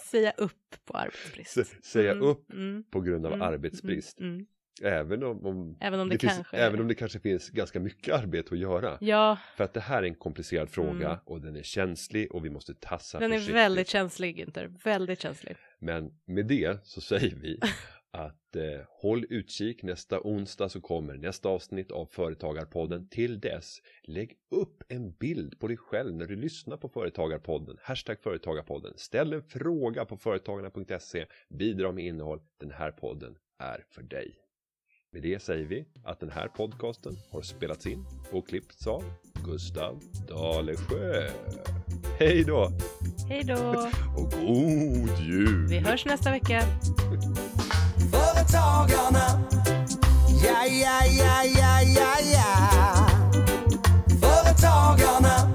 [0.05, 1.57] säga upp på arbetsbrist.
[1.57, 4.19] S- säga Mm, upp mm, på grund av mm, arbetsbrist.
[4.19, 4.45] Mm, mm.
[4.83, 6.57] Även om, om Även om det, finns, kanske...
[6.57, 8.97] även om det kanske finns ganska mycket arbete att göra.
[9.01, 11.19] Ja, För att det här är en komplicerad fråga Mm.
[11.25, 13.55] och den är känslig och vi måste tassa den är försiktigt.
[13.55, 14.79] väldigt känslig Günther.
[14.83, 15.55] Väldigt känslig.
[15.79, 17.59] Men med det så säger vi
[18.11, 23.07] att eh, håll utkik nästa onsdag så kommer nästa avsnitt av Företagarpodden.
[23.07, 27.77] Till dess, lägg upp en bild på dig själv när du lyssnar på Företagarpodden.
[27.81, 28.93] Hashtag Företagarpodden.
[28.95, 31.25] Ställ en fråga på företagarna.se.
[31.49, 32.39] Bidra med innehåll.
[32.59, 34.35] Den här podden är för dig.
[35.13, 39.03] Med det säger vi att den här podcasten har spelats in och klippts av
[39.45, 41.29] Gustav Dalesjö.
[42.19, 42.69] Hej då
[43.29, 43.89] Hej då!
[44.17, 45.67] och god jul!
[45.67, 46.61] Vi hörs nästa vecka.
[48.41, 49.39] Företagarna.
[50.43, 53.07] Ja, ja, ja, ja, ja, ja.
[54.21, 55.47] Företagarna.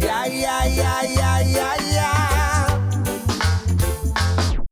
[0.00, 1.91] Ja, ja, ja, ja, ja, ja.